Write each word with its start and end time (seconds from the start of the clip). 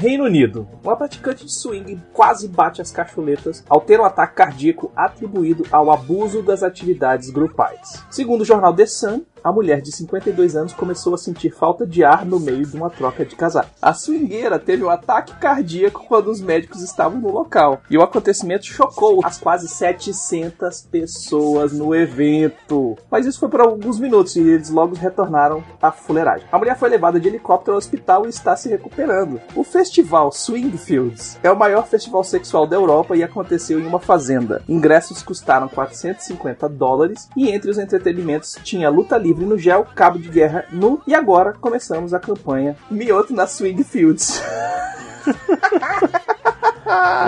Reino 0.00 0.24
Unido. 0.24 0.66
Uma 0.82 0.96
praticante 0.96 1.44
de 1.44 1.52
swing 1.52 2.00
quase 2.14 2.48
bate 2.48 2.80
as 2.80 2.90
cacholetas 2.90 3.62
ao 3.68 3.82
ter 3.82 4.00
um 4.00 4.04
ataque 4.06 4.34
cardíaco 4.34 4.90
atribuído 4.96 5.66
ao 5.70 5.90
abuso 5.90 6.42
das 6.42 6.62
atividades 6.62 7.28
grupais. 7.28 8.02
Segundo 8.10 8.40
o 8.40 8.44
jornal 8.46 8.74
The 8.74 8.86
Sun, 8.86 9.26
a 9.42 9.52
mulher 9.52 9.80
de 9.80 9.92
52 9.92 10.56
anos 10.56 10.72
começou 10.72 11.14
a 11.14 11.18
sentir 11.18 11.50
falta 11.50 11.86
de 11.86 12.04
ar 12.04 12.24
no 12.24 12.38
meio 12.38 12.66
de 12.66 12.76
uma 12.76 12.90
troca 12.90 13.24
de 13.24 13.34
casal. 13.34 13.64
A 13.80 13.92
swingueira 13.94 14.58
teve 14.58 14.84
um 14.84 14.90
ataque 14.90 15.34
cardíaco 15.38 16.04
quando 16.06 16.30
os 16.30 16.40
médicos 16.40 16.82
estavam 16.82 17.18
no 17.18 17.30
local. 17.30 17.80
E 17.90 17.96
o 17.96 18.02
acontecimento 18.02 18.66
chocou 18.66 19.20
as 19.24 19.38
quase 19.38 19.68
700 19.68 20.82
pessoas 20.82 21.72
no 21.72 21.94
evento. 21.94 22.96
Mas 23.10 23.26
isso 23.26 23.40
foi 23.40 23.48
por 23.48 23.60
alguns 23.60 23.98
minutos 23.98 24.36
e 24.36 24.40
eles 24.40 24.70
logo 24.70 24.94
retornaram 24.94 25.62
à 25.80 25.90
fuleiragem. 25.90 26.46
A 26.52 26.58
mulher 26.58 26.78
foi 26.78 26.88
levada 26.88 27.18
de 27.18 27.28
helicóptero 27.28 27.72
ao 27.72 27.78
hospital 27.78 28.26
e 28.26 28.28
está 28.28 28.54
se 28.56 28.68
recuperando. 28.68 29.40
O 29.54 29.64
festival 29.64 30.30
Swingfields 30.32 31.38
é 31.42 31.50
o 31.50 31.58
maior 31.58 31.86
festival 31.86 32.22
sexual 32.24 32.66
da 32.66 32.76
Europa 32.76 33.16
e 33.16 33.22
aconteceu 33.22 33.80
em 33.80 33.86
uma 33.86 33.98
fazenda. 33.98 34.62
Ingressos 34.68 35.22
custaram 35.22 35.68
450 35.68 36.68
dólares 36.68 37.28
e 37.36 37.48
entre 37.50 37.70
os 37.70 37.78
entretenimentos 37.78 38.58
tinha 38.62 38.90
luta 38.90 39.16
livre 39.16 39.29
livre 39.30 39.46
no 39.46 39.56
gel, 39.56 39.86
cabo 39.94 40.18
de 40.18 40.28
guerra 40.28 40.64
nu 40.72 41.00
e 41.06 41.14
agora 41.14 41.52
começamos 41.52 42.12
a 42.12 42.18
campanha 42.18 42.76
Mioto 42.90 43.32
na 43.32 43.46
Swing 43.46 43.82
Fields. 43.84 44.42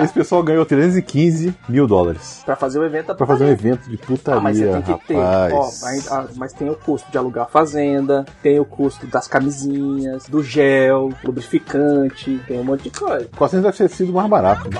Esse 0.03 0.13
pessoal 0.13 0.43
ganhou 0.43 0.65
315 0.65 1.55
mil 1.69 1.87
dólares. 1.87 2.41
Pra 2.45 2.57
fazer 2.57 2.79
o 2.79 2.83
evento. 2.83 3.15
Pra 3.15 3.25
fazer 3.25 3.45
um 3.45 3.47
evento 3.47 3.89
de 3.89 3.95
putaria, 3.95 4.39
ah, 4.39 4.43
mas 4.43 4.57
você 4.57 4.69
tem 4.69 4.81
que 4.81 4.91
rapaz. 4.91 5.07
ter. 5.07 5.15
Ó, 5.15 5.71
mas, 5.81 6.11
ah, 6.11 6.25
mas 6.35 6.51
tem 6.51 6.69
o 6.69 6.75
custo 6.75 7.09
de 7.09 7.17
alugar 7.17 7.45
a 7.45 7.47
fazenda, 7.47 8.25
tem 8.41 8.59
o 8.59 8.65
custo 8.65 9.07
das 9.07 9.25
camisinhas, 9.25 10.25
do 10.27 10.43
gel, 10.43 11.13
lubrificante, 11.23 12.41
tem 12.45 12.59
um 12.59 12.63
monte 12.65 12.83
de 12.83 12.91
coisa. 12.91 13.29
400 13.37 13.63
deve 13.63 13.77
ter 13.77 13.95
sido 13.95 14.11
mais 14.11 14.29
barato. 14.29 14.69
Né? 14.69 14.77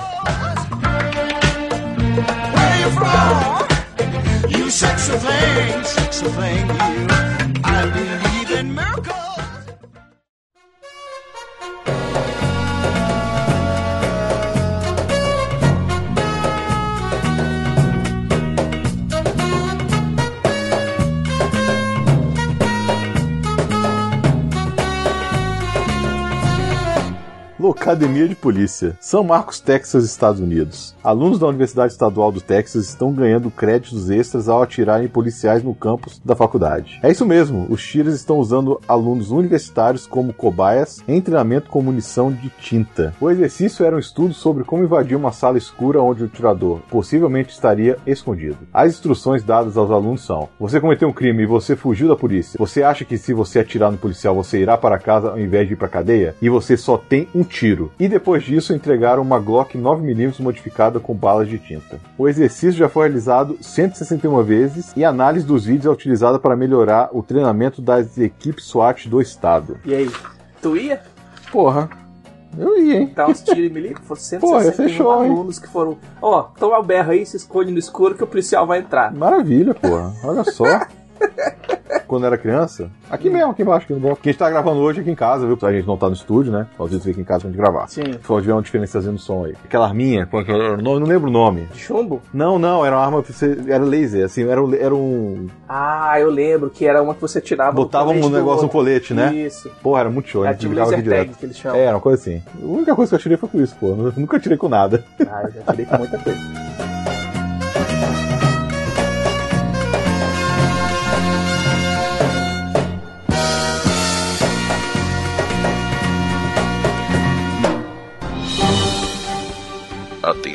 You 4.48 4.70
sexy 4.70 5.12
thing, 5.12 5.84
sexy 5.84 6.26
thing, 6.26 7.08
you. 7.08 7.13
Academia 27.84 28.26
de 28.26 28.34
Polícia, 28.34 28.96
São 28.98 29.22
Marcos, 29.22 29.60
Texas, 29.60 30.06
Estados 30.06 30.40
Unidos. 30.40 30.94
Alunos 31.04 31.38
da 31.38 31.46
Universidade 31.46 31.92
Estadual 31.92 32.32
do 32.32 32.40
Texas 32.40 32.88
estão 32.88 33.12
ganhando 33.12 33.50
créditos 33.50 34.08
extras 34.08 34.48
ao 34.48 34.62
atirarem 34.62 35.06
policiais 35.06 35.62
no 35.62 35.74
campus 35.74 36.18
da 36.24 36.34
faculdade. 36.34 36.98
É 37.02 37.10
isso 37.10 37.26
mesmo, 37.26 37.66
os 37.68 37.86
tiros 37.86 38.14
estão 38.14 38.38
usando 38.38 38.80
alunos 38.88 39.30
universitários 39.30 40.06
como 40.06 40.32
cobaias 40.32 41.04
em 41.06 41.20
treinamento 41.20 41.68
com 41.68 41.82
munição 41.82 42.32
de 42.32 42.48
tinta. 42.48 43.12
O 43.20 43.30
exercício 43.30 43.84
era 43.84 43.94
um 43.94 43.98
estudo 43.98 44.32
sobre 44.32 44.64
como 44.64 44.82
invadir 44.82 45.14
uma 45.14 45.30
sala 45.30 45.58
escura 45.58 46.00
onde 46.00 46.24
o 46.24 46.28
tirador 46.28 46.80
possivelmente 46.88 47.52
estaria 47.52 47.98
escondido. 48.06 48.56
As 48.72 48.92
instruções 48.92 49.42
dadas 49.42 49.76
aos 49.76 49.90
alunos 49.90 50.24
são: 50.24 50.48
você 50.58 50.80
cometeu 50.80 51.06
um 51.06 51.12
crime 51.12 51.42
e 51.42 51.46
você 51.46 51.76
fugiu 51.76 52.08
da 52.08 52.16
polícia. 52.16 52.56
Você 52.58 52.82
acha 52.82 53.04
que 53.04 53.18
se 53.18 53.34
você 53.34 53.58
atirar 53.58 53.92
no 53.92 53.98
policial 53.98 54.34
você 54.34 54.58
irá 54.58 54.78
para 54.78 54.98
casa 54.98 55.28
ao 55.28 55.38
invés 55.38 55.68
de 55.68 55.74
ir 55.74 55.76
para 55.76 55.86
cadeia? 55.86 56.34
E 56.40 56.48
você 56.48 56.78
só 56.78 56.96
tem 56.96 57.28
um 57.34 57.44
tiro. 57.44 57.74
E 57.98 58.08
depois 58.08 58.42
disso 58.42 58.74
entregaram 58.74 59.22
uma 59.22 59.38
Glock 59.38 59.76
9mm 59.76 60.40
modificada 60.40 61.00
com 61.00 61.14
balas 61.14 61.48
de 61.48 61.58
tinta. 61.58 62.00
O 62.18 62.28
exercício 62.28 62.72
já 62.72 62.88
foi 62.88 63.04
realizado 63.04 63.58
161 63.60 64.42
vezes 64.42 64.92
e 64.96 65.04
a 65.04 65.08
análise 65.08 65.46
dos 65.46 65.64
vídeos 65.64 65.86
é 65.86 65.90
utilizada 65.90 66.38
para 66.38 66.56
melhorar 66.56 67.10
o 67.12 67.22
treinamento 67.22 67.80
das 67.80 68.18
equipes 68.18 68.64
SWAT 68.64 69.08
do 69.08 69.20
estado. 69.20 69.78
E 69.84 69.94
aí, 69.94 70.10
tu 70.60 70.76
ia? 70.76 71.00
Porra, 71.50 71.88
eu 72.58 72.78
ia, 72.80 73.00
hein? 73.00 73.12
Dá 73.14 73.26
uns 73.26 73.42
tiros 73.42 73.70
milico, 73.70 74.00
foram 74.02 74.20
161 74.20 75.10
alunos 75.10 75.58
que 75.58 75.68
foram. 75.68 75.98
Ó, 76.20 76.42
toma 76.42 76.78
o 76.78 76.82
berro 76.82 77.12
aí, 77.12 77.26
se 77.26 77.36
esconde 77.36 77.72
no 77.72 77.78
escuro 77.78 78.14
que 78.14 78.24
o 78.24 78.26
policial 78.26 78.66
vai 78.66 78.80
entrar. 78.80 79.12
Maravilha, 79.12 79.74
porra. 79.74 80.12
Olha 80.24 80.44
só. 80.44 80.64
quando 82.06 82.26
era 82.26 82.36
criança, 82.38 82.90
aqui 83.10 83.28
mesmo, 83.30 83.50
aqui 83.50 83.62
embaixo, 83.62 83.84
aqui 83.84 83.94
no 83.94 84.00
bloco. 84.00 84.22
Que 84.22 84.28
a 84.28 84.32
gente 84.32 84.38
tá 84.38 84.48
gravando 84.50 84.80
hoje 84.80 85.00
aqui 85.00 85.10
em 85.10 85.14
casa, 85.14 85.46
viu? 85.46 85.58
A 85.60 85.72
gente 85.72 85.86
não 85.86 85.96
tá 85.96 86.08
no 86.08 86.14
estúdio, 86.14 86.52
né? 86.52 86.66
Às 86.78 86.90
vezes 86.90 87.04
fica 87.04 87.20
em 87.20 87.24
casa 87.24 87.40
pra 87.40 87.50
gente 87.50 87.58
gravar. 87.58 87.88
Sim. 87.88 88.14
Pode 88.26 88.46
ver 88.46 88.52
uma 88.52 88.62
diferençazinha 88.62 89.12
no 89.12 89.18
som 89.18 89.44
aí. 89.44 89.54
Aquela 89.64 89.86
arminha, 89.86 90.26
qual 90.26 90.42
era 90.42 90.74
o 90.74 90.82
nome? 90.82 91.00
Não 91.00 91.06
lembro 91.06 91.28
o 91.28 91.32
nome. 91.32 91.68
Chumbo? 91.74 92.22
Não, 92.32 92.58
não, 92.58 92.84
era 92.84 92.96
uma 92.96 93.04
arma, 93.04 93.24
era 93.68 93.84
laser, 93.84 94.24
assim, 94.24 94.44
era, 94.44 94.60
era 94.78 94.94
um... 94.94 95.48
Ah, 95.68 96.18
eu 96.20 96.30
lembro 96.30 96.70
que 96.70 96.86
era 96.86 97.02
uma 97.02 97.14
que 97.14 97.20
você 97.20 97.40
tirava 97.40 97.72
Botava 97.72 98.10
um 98.10 98.28
negócio 98.28 98.64
no 98.64 98.68
colete, 98.68 99.14
né? 99.14 99.34
Isso. 99.34 99.70
Porra, 99.82 100.00
era 100.00 100.10
muito 100.10 100.28
show, 100.28 100.44
a 100.44 100.52
gente 100.52 100.68
brincava 100.68 100.92
aqui 100.92 101.02
direto. 101.02 101.38
que 101.38 101.46
eles 101.46 101.56
chamam. 101.56 101.78
É, 101.78 101.84
era 101.84 101.96
uma 101.96 102.00
coisa 102.00 102.20
assim. 102.20 102.42
A 102.62 102.66
única 102.66 102.94
coisa 102.94 103.10
que 103.10 103.14
eu 103.16 103.20
tirei 103.20 103.36
foi 103.36 103.48
com 103.48 103.60
isso, 103.60 103.76
pô. 103.78 103.88
Eu 103.88 104.12
nunca 104.16 104.38
tirei 104.38 104.56
com 104.56 104.68
nada. 104.68 105.04
Ah, 105.20 105.42
eu 105.44 105.52
já 105.52 105.72
tirei 105.72 105.86
com 105.86 105.98
muita 105.98 106.18
coisa. 106.18 106.38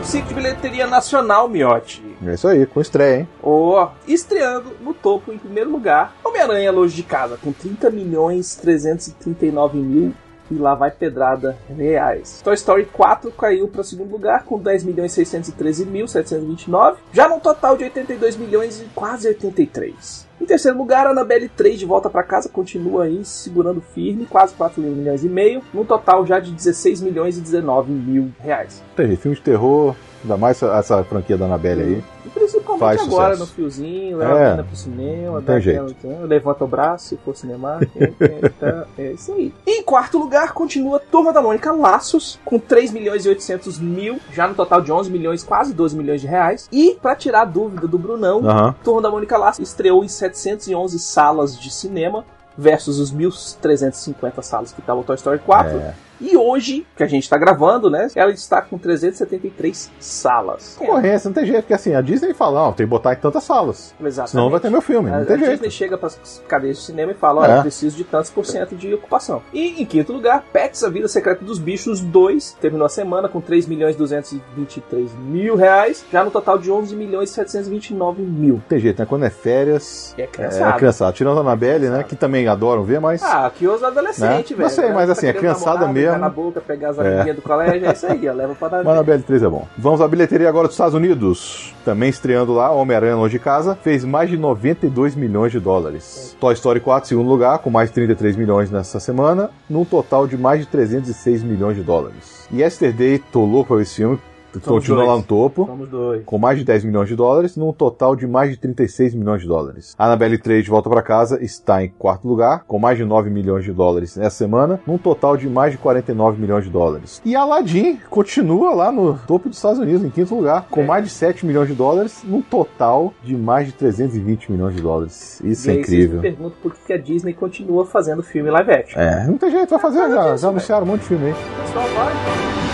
Top 0.00 0.06
5 0.06 0.28
de 0.28 0.34
bilheteria 0.34 0.86
nacional, 0.86 1.46
Miotti. 1.46 2.02
É 2.26 2.32
isso 2.32 2.48
aí, 2.48 2.64
com 2.64 2.80
estreia, 2.80 3.20
hein? 3.20 3.28
Ó, 3.42 3.84
oh, 3.84 4.10
estreando 4.10 4.72
no 4.80 4.94
topo 4.94 5.30
em 5.30 5.36
primeiro 5.36 5.70
lugar, 5.70 6.14
Homem-Aranha 6.24 6.72
Longe 6.72 6.96
de 6.96 7.02
Casa, 7.02 7.36
com 7.36 7.52
30 7.52 7.90
milhões 7.90 8.56
339 8.56 9.78
mil 9.78 10.14
e 10.50 10.54
lá 10.54 10.74
vai 10.74 10.90
pedrada 10.90 11.56
reais. 11.68 12.40
Toy 12.42 12.54
Story 12.54 12.86
4 12.86 13.30
caiu 13.32 13.68
para 13.68 13.82
o 13.82 13.84
segundo 13.84 14.10
lugar 14.10 14.44
com 14.44 14.58
10 14.58 14.84
milhões 14.84 15.12
613 15.12 15.84
mil 15.84 16.08
729, 16.08 17.02
já 17.12 17.28
num 17.28 17.38
total 17.38 17.76
de 17.76 17.84
82 17.84 18.36
milhões 18.36 18.80
e 18.80 18.86
quase 18.94 19.28
83. 19.28 20.29
Terceiro 20.50 20.76
lugar, 20.78 21.06
Annabelle 21.06 21.48
3 21.48 21.78
de 21.78 21.86
volta 21.86 22.10
para 22.10 22.24
casa 22.24 22.48
continua 22.48 23.04
aí 23.04 23.24
segurando 23.24 23.80
firme, 23.80 24.26
quase 24.26 24.52
4 24.54 24.82
milhões 24.82 25.22
e 25.22 25.28
meio, 25.28 25.62
num 25.72 25.84
total 25.84 26.26
já 26.26 26.40
de 26.40 26.50
16 26.50 27.02
milhões 27.02 27.38
e 27.38 27.40
19 27.40 27.92
mil 27.92 28.32
reais. 28.40 28.82
Tem 28.96 29.14
filme 29.14 29.36
de 29.36 29.42
terror, 29.42 29.94
ainda 30.22 30.36
mais 30.36 30.62
essa, 30.62 31.02
franquia 31.04 31.36
da 31.38 31.46
Annabelle 31.46 31.82
aí. 31.82 32.04
Principalmente 32.34 32.78
Faz 32.80 33.00
agora 33.02 33.34
sucesso. 33.34 33.40
no 33.40 33.46
fiozinho, 33.56 34.16
leva 34.18 34.32
É. 34.32 34.36
a 34.36 34.44
menina 34.50 34.64
pro 34.64 34.76
cinema, 34.76 35.32
Não 35.38 35.42
tem 35.42 35.56
aquela- 35.56 35.90
então, 35.90 36.22
levanta 36.26 36.64
o 36.64 36.68
braço 36.68 37.08
se 37.08 37.16
for 37.16 37.34
cinema. 37.36 37.80
é, 37.96 38.04
é, 38.24 38.48
tá, 38.48 38.86
isso 39.12 39.32
aí. 39.32 39.52
Em 39.66 39.82
quarto 39.82 40.18
lugar, 40.18 40.52
continua 40.52 41.00
Turma 41.00 41.32
da 41.32 41.42
Mônica 41.42 41.72
Laços, 41.72 42.38
com 42.44 42.58
3 42.58 42.92
milhões 42.92 43.24
e 43.24 43.28
800 43.28 43.78
mil, 43.78 44.20
já 44.32 44.46
no 44.46 44.54
total 44.54 44.80
de 44.80 44.92
11 44.92 45.10
milhões, 45.10 45.42
quase 45.42 45.72
12 45.74 45.96
milhões 45.96 46.20
de 46.20 46.26
reais. 46.26 46.68
E, 46.70 46.96
pra 47.02 47.16
tirar 47.16 47.42
a 47.42 47.44
dúvida 47.46 47.86
do 47.88 47.98
Brunão, 47.98 48.46
Aham. 48.48 48.74
Turma 48.84 49.02
da 49.02 49.10
Mônica 49.10 49.36
Laços 49.36 49.66
estreou 49.68 50.04
em 50.04 50.08
711 50.08 50.98
salas 51.00 51.58
de 51.58 51.72
cinema 51.72 52.24
versus 52.56 52.98
os 52.98 53.10
1.350 53.12 54.42
salas 54.42 54.72
que 54.72 54.82
tava 54.82 55.00
o 55.00 55.04
Toy 55.04 55.16
Story 55.16 55.38
4. 55.40 55.78
É. 55.78 55.94
E 56.20 56.36
hoje, 56.36 56.86
que 56.96 57.02
a 57.02 57.06
gente 57.06 57.28
tá 57.28 57.38
gravando, 57.38 57.88
né? 57.90 58.08
Ela 58.14 58.30
está 58.30 58.60
com 58.60 58.76
373 58.76 59.90
salas. 59.98 60.76
Concorrência, 60.78 61.28
não 61.28 61.34
tem 61.34 61.46
jeito, 61.46 61.62
porque 61.62 61.74
assim, 61.74 61.94
a 61.94 62.00
Disney 62.00 62.34
fala, 62.34 62.64
não, 62.66 62.72
tem 62.72 62.86
que 62.86 62.90
botar 62.90 63.12
em 63.12 63.16
tantas 63.16 63.44
salas. 63.44 63.94
Exatamente. 64.00 64.30
Senão 64.30 64.44
não 64.44 64.50
vai 64.50 64.60
ter 64.60 64.70
meu 64.70 64.80
filme, 64.82 65.10
A, 65.10 65.18
não 65.18 65.24
tem 65.24 65.36
a 65.36 65.38
jeito. 65.38 65.50
Disney 65.52 65.70
chega 65.70 65.96
para 65.98 66.08
as 66.08 66.42
cadeias 66.46 66.78
de 66.78 66.82
cinema 66.84 67.12
e 67.12 67.14
fala: 67.14 67.40
olha, 67.42 67.52
É. 67.52 67.58
eu 67.58 67.62
preciso 67.62 67.96
de 67.96 68.04
tantos 68.04 68.30
por 68.30 68.44
cento 68.44 68.74
de 68.76 68.92
ocupação. 68.92 69.42
E 69.52 69.80
em 69.82 69.84
quinto 69.86 70.12
lugar, 70.12 70.44
Pets, 70.52 70.84
A 70.84 70.88
Vida 70.88 71.08
Secreta 71.08 71.44
dos 71.44 71.58
Bichos 71.58 72.00
2, 72.00 72.56
terminou 72.60 72.86
a 72.86 72.88
semana 72.90 73.28
com 73.28 73.40
3 73.40 73.66
milhões 73.66 73.96
223 73.96 75.10
mil 75.14 75.56
reais, 75.56 76.04
já 76.12 76.24
no 76.24 76.30
total 76.30 76.58
de 76.58 76.70
11 76.70 76.94
milhões 76.96 77.30
729 77.30 78.22
mil. 78.22 78.54
Não 78.54 78.60
tem 78.68 78.78
jeito, 78.78 78.98
né? 78.98 79.06
Quando 79.08 79.24
é 79.24 79.30
férias. 79.30 80.14
É 80.18 80.22
É, 80.22 80.26
criançada. 80.26 80.72
criançada. 80.76 81.12
Tirando 81.12 81.38
a 81.38 81.40
Anabelle, 81.40 81.88
né? 81.88 82.02
Que 82.02 82.14
também 82.16 82.46
adoram 82.48 82.82
ver, 82.84 83.00
mas. 83.00 83.22
Ah, 83.22 83.46
aqui 83.46 83.66
os 83.66 83.82
adolescentes, 83.82 84.50
Né? 84.50 84.56
velho. 84.56 84.66
Eu 84.66 84.70
sei, 84.70 84.92
mas 84.92 85.06
Tá 85.06 85.12
assim, 85.12 85.28
a 85.28 85.32
querendo 85.32 85.40
criançada 85.40 85.88
mesmo- 85.88 86.09
beijar 86.10 86.18
na 86.18 86.28
boca, 86.28 86.60
pegar 86.60 86.90
as 86.90 86.98
amiguinhas 86.98 87.36
do 87.36 87.42
colégio, 87.42 87.86
é 87.86 87.92
isso 87.92 88.06
aí, 88.06 88.28
ó, 88.28 88.32
leva 88.32 88.54
pra 88.54 88.70
Mas 88.84 88.86
Anabelle 88.86 89.22
3 89.22 89.42
é 89.42 89.48
bom. 89.48 89.66
Vamos 89.76 90.00
à 90.00 90.08
bilheteria 90.08 90.48
agora 90.48 90.66
dos 90.66 90.74
Estados 90.74 90.94
Unidos. 90.94 91.74
Também 91.84 92.08
estreando 92.10 92.52
lá, 92.52 92.70
Homem-Aranha 92.70 93.16
Longe 93.16 93.32
de 93.32 93.38
Casa, 93.38 93.74
fez 93.74 94.04
mais 94.04 94.28
de 94.28 94.36
92 94.36 95.14
milhões 95.14 95.52
de 95.52 95.60
dólares. 95.60 96.36
Toy 96.40 96.54
Story 96.54 96.80
4, 96.80 97.08
segundo 97.08 97.28
lugar, 97.28 97.58
com 97.58 97.70
mais 97.70 97.88
de 97.88 97.94
33 97.94 98.36
milhões 98.36 98.70
nessa 98.70 99.00
semana, 99.00 99.50
num 99.68 99.84
total 99.84 100.26
de 100.26 100.36
mais 100.36 100.60
de 100.60 100.66
306 100.66 101.42
milhões 101.42 101.76
de 101.76 101.82
dólares. 101.82 102.46
Yesterday, 102.52 103.22
tô 103.32 103.44
louco 103.44 103.74
pra 103.74 103.82
esse 103.82 103.96
filme, 103.96 104.18
continua 104.58 104.96
dois. 104.98 105.08
lá 105.10 105.16
no 105.16 105.22
topo. 105.22 105.66
Somos 105.66 105.88
dois. 105.88 106.24
Com 106.24 106.38
mais 106.38 106.58
de 106.58 106.64
10 106.64 106.84
milhões 106.84 107.08
de 107.08 107.14
dólares, 107.14 107.56
num 107.56 107.72
total 107.72 108.16
de 108.16 108.26
mais 108.26 108.50
de 108.50 108.56
36 108.56 109.14
milhões 109.14 109.42
de 109.42 109.46
dólares. 109.48 109.94
Annabelle 109.98 110.38
3 110.38 110.64
de 110.64 110.70
volta 110.70 110.88
para 110.90 111.02
casa 111.02 111.42
está 111.42 111.82
em 111.84 111.88
quarto 111.90 112.26
lugar, 112.26 112.64
com 112.66 112.78
mais 112.78 112.98
de 112.98 113.04
9 113.04 113.30
milhões 113.30 113.64
de 113.64 113.72
dólares 113.72 114.16
nessa 114.16 114.36
semana, 114.36 114.80
num 114.86 114.98
total 114.98 115.36
de 115.36 115.48
mais 115.48 115.72
de 115.72 115.78
49 115.78 116.40
milhões 116.40 116.64
de 116.64 116.70
dólares. 116.70 117.20
E 117.24 117.36
Aladdin 117.36 117.98
continua 118.10 118.74
lá 118.74 118.90
no 118.90 119.18
topo 119.26 119.48
dos 119.48 119.58
Estados 119.58 119.78
Unidos, 119.78 120.02
em 120.04 120.10
quinto 120.10 120.34
lugar, 120.34 120.66
com 120.70 120.80
É. 120.80 120.84
mais 120.86 121.04
de 121.04 121.10
7 121.10 121.44
milhões 121.46 121.68
de 121.68 121.74
dólares, 121.74 122.22
num 122.24 122.40
total 122.42 123.12
de 123.22 123.36
mais 123.36 123.66
de 123.66 123.72
320 123.72 124.50
milhões 124.50 124.74
de 124.74 124.82
dólares. 124.82 125.40
Isso 125.44 125.68
e 125.68 125.70
é 125.70 125.74
aí 125.74 125.80
incrível. 125.80 126.20
perguntam 126.20 126.52
por 126.62 126.74
que 126.74 126.92
a 126.92 126.98
Disney 126.98 127.32
continua 127.34 127.84
fazendo 127.86 128.22
filme 128.22 128.50
live 128.50 128.70
action. 128.72 129.00
É, 129.00 129.26
não 129.26 129.36
tem 129.36 129.50
jeito, 129.50 129.70
vai 129.70 129.78
fazer, 129.78 129.98
Vai 130.00 130.08
fazer 130.10 130.28
já, 130.30 130.36
já 130.36 130.48
anunciaram 130.48 130.84
um 130.84 130.88
monte 130.88 131.00
de 131.02 131.06
filme 131.06 131.26
aí. 131.26 131.34
Pessoal 131.66 131.84
vai. 131.94 132.69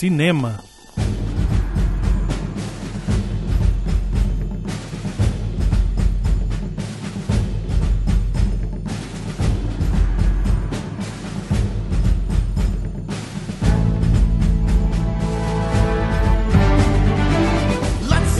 Cinema. 0.00 0.58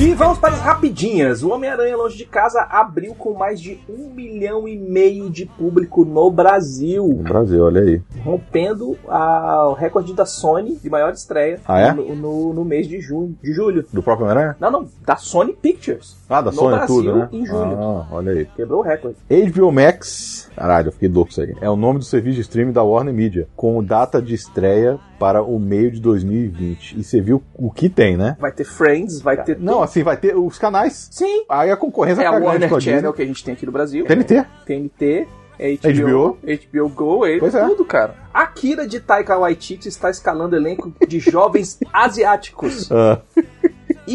E 0.00 0.14
vamos 0.14 0.38
para 0.38 0.54
as 0.54 0.60
rapidinhas. 0.62 1.42
O 1.42 1.50
Homem-Aranha 1.50 1.94
Longe 1.94 2.16
de 2.16 2.24
Casa 2.24 2.62
abriu 2.62 3.14
com 3.14 3.34
mais 3.34 3.60
de 3.60 3.78
um 3.86 4.08
milhão 4.08 4.66
e 4.66 4.74
meio 4.78 5.28
de 5.28 5.44
público 5.44 6.06
no 6.06 6.30
Brasil, 6.30 7.06
No 7.06 7.22
Brasil, 7.22 7.62
olha 7.62 7.82
aí. 7.82 8.02
Rompendo 8.24 8.96
a- 9.08 9.68
o 9.68 9.72
recorde 9.74 10.14
da 10.14 10.24
Sony 10.26 10.76
de 10.76 10.88
maior 10.90 11.12
estreia 11.12 11.60
Ah, 11.66 11.80
é? 11.80 11.92
no, 11.92 12.14
no- 12.14 12.54
no 12.54 12.64
mês 12.64 12.86
de, 12.86 13.00
junho, 13.00 13.36
de 13.42 13.52
julho. 13.52 13.84
Do 13.92 14.02
próprio 14.02 14.26
Homem-Aranha? 14.26 14.56
Não, 14.60 14.70
não, 14.70 14.88
da 15.04 15.16
Sony 15.16 15.52
Pictures. 15.52 16.16
Ah, 16.28 16.40
da 16.40 16.50
No 16.50 16.56
Sony 16.56 16.76
Brasil, 16.76 16.96
tudo, 16.96 17.16
né? 17.16 17.28
em 17.32 17.46
julho. 17.46 17.76
Ah, 17.78 18.06
olha 18.12 18.32
aí. 18.32 18.44
Quebrou 18.56 18.80
o 18.80 18.82
recorde. 18.82 19.16
HBO 19.28 19.72
Max, 19.72 20.50
caralho, 20.54 20.88
eu 20.88 20.92
fiquei 20.92 21.08
louco 21.08 21.30
isso 21.30 21.40
aí. 21.40 21.54
É 21.60 21.68
o 21.68 21.76
nome 21.76 21.98
do 21.98 22.04
serviço 22.04 22.36
de 22.36 22.42
streaming 22.42 22.72
da 22.72 22.82
Warner 22.82 23.12
Media, 23.14 23.48
com 23.56 23.82
data 23.82 24.20
de 24.22 24.34
estreia 24.34 24.98
para 25.18 25.42
o 25.42 25.58
meio 25.58 25.90
de 25.90 26.00
2020. 26.00 26.98
E 26.98 27.04
você 27.04 27.20
viu 27.20 27.42
o 27.54 27.70
que 27.70 27.88
tem, 27.88 28.16
né? 28.16 28.36
Vai 28.40 28.52
ter 28.52 28.64
Friends, 28.64 29.20
vai 29.20 29.42
ter. 29.42 29.58
Não, 29.58 29.82
assim, 29.82 30.02
vai 30.02 30.16
ter 30.16 30.36
os 30.36 30.58
canais. 30.58 31.08
Sim. 31.10 31.44
Aí 31.48 31.70
a 31.70 31.76
concorrência 31.76 32.22
É 32.22 32.26
a 32.26 32.30
Warner. 32.32 32.80
Channel 32.80 33.12
que 33.12 33.22
a 33.22 33.26
gente 33.26 33.44
tem 33.44 33.54
aqui 33.54 33.66
no 33.66 33.72
Brasil. 33.72 34.06
TNT. 34.06 34.44
TNT, 34.64 35.26
HBO, 35.60 36.38
HBO 36.42 36.88
Go, 36.88 37.26
ele, 37.26 37.40
Pois 37.40 37.54
é. 37.54 37.66
tudo, 37.66 37.84
cara. 37.84 38.14
Akira 38.32 38.86
de 38.86 38.98
Taika 39.00 39.36
Waititi 39.36 39.88
está 39.88 40.08
escalando 40.08 40.56
elenco 40.56 40.92
de 41.06 41.18
jovens 41.20 41.78
asiáticos. 41.92 42.90
Ah, 42.90 43.20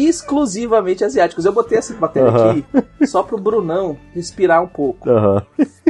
exclusivamente 0.04 1.04
asiáticos. 1.04 1.44
Eu 1.44 1.52
botei 1.52 1.78
essa 1.78 1.94
matéria 1.94 2.30
aqui 2.30 2.64
só 3.06 3.22
pro 3.22 3.38
Brunão 3.38 3.96
respirar 4.12 4.62
um 4.62 4.68
pouco. 4.68 5.08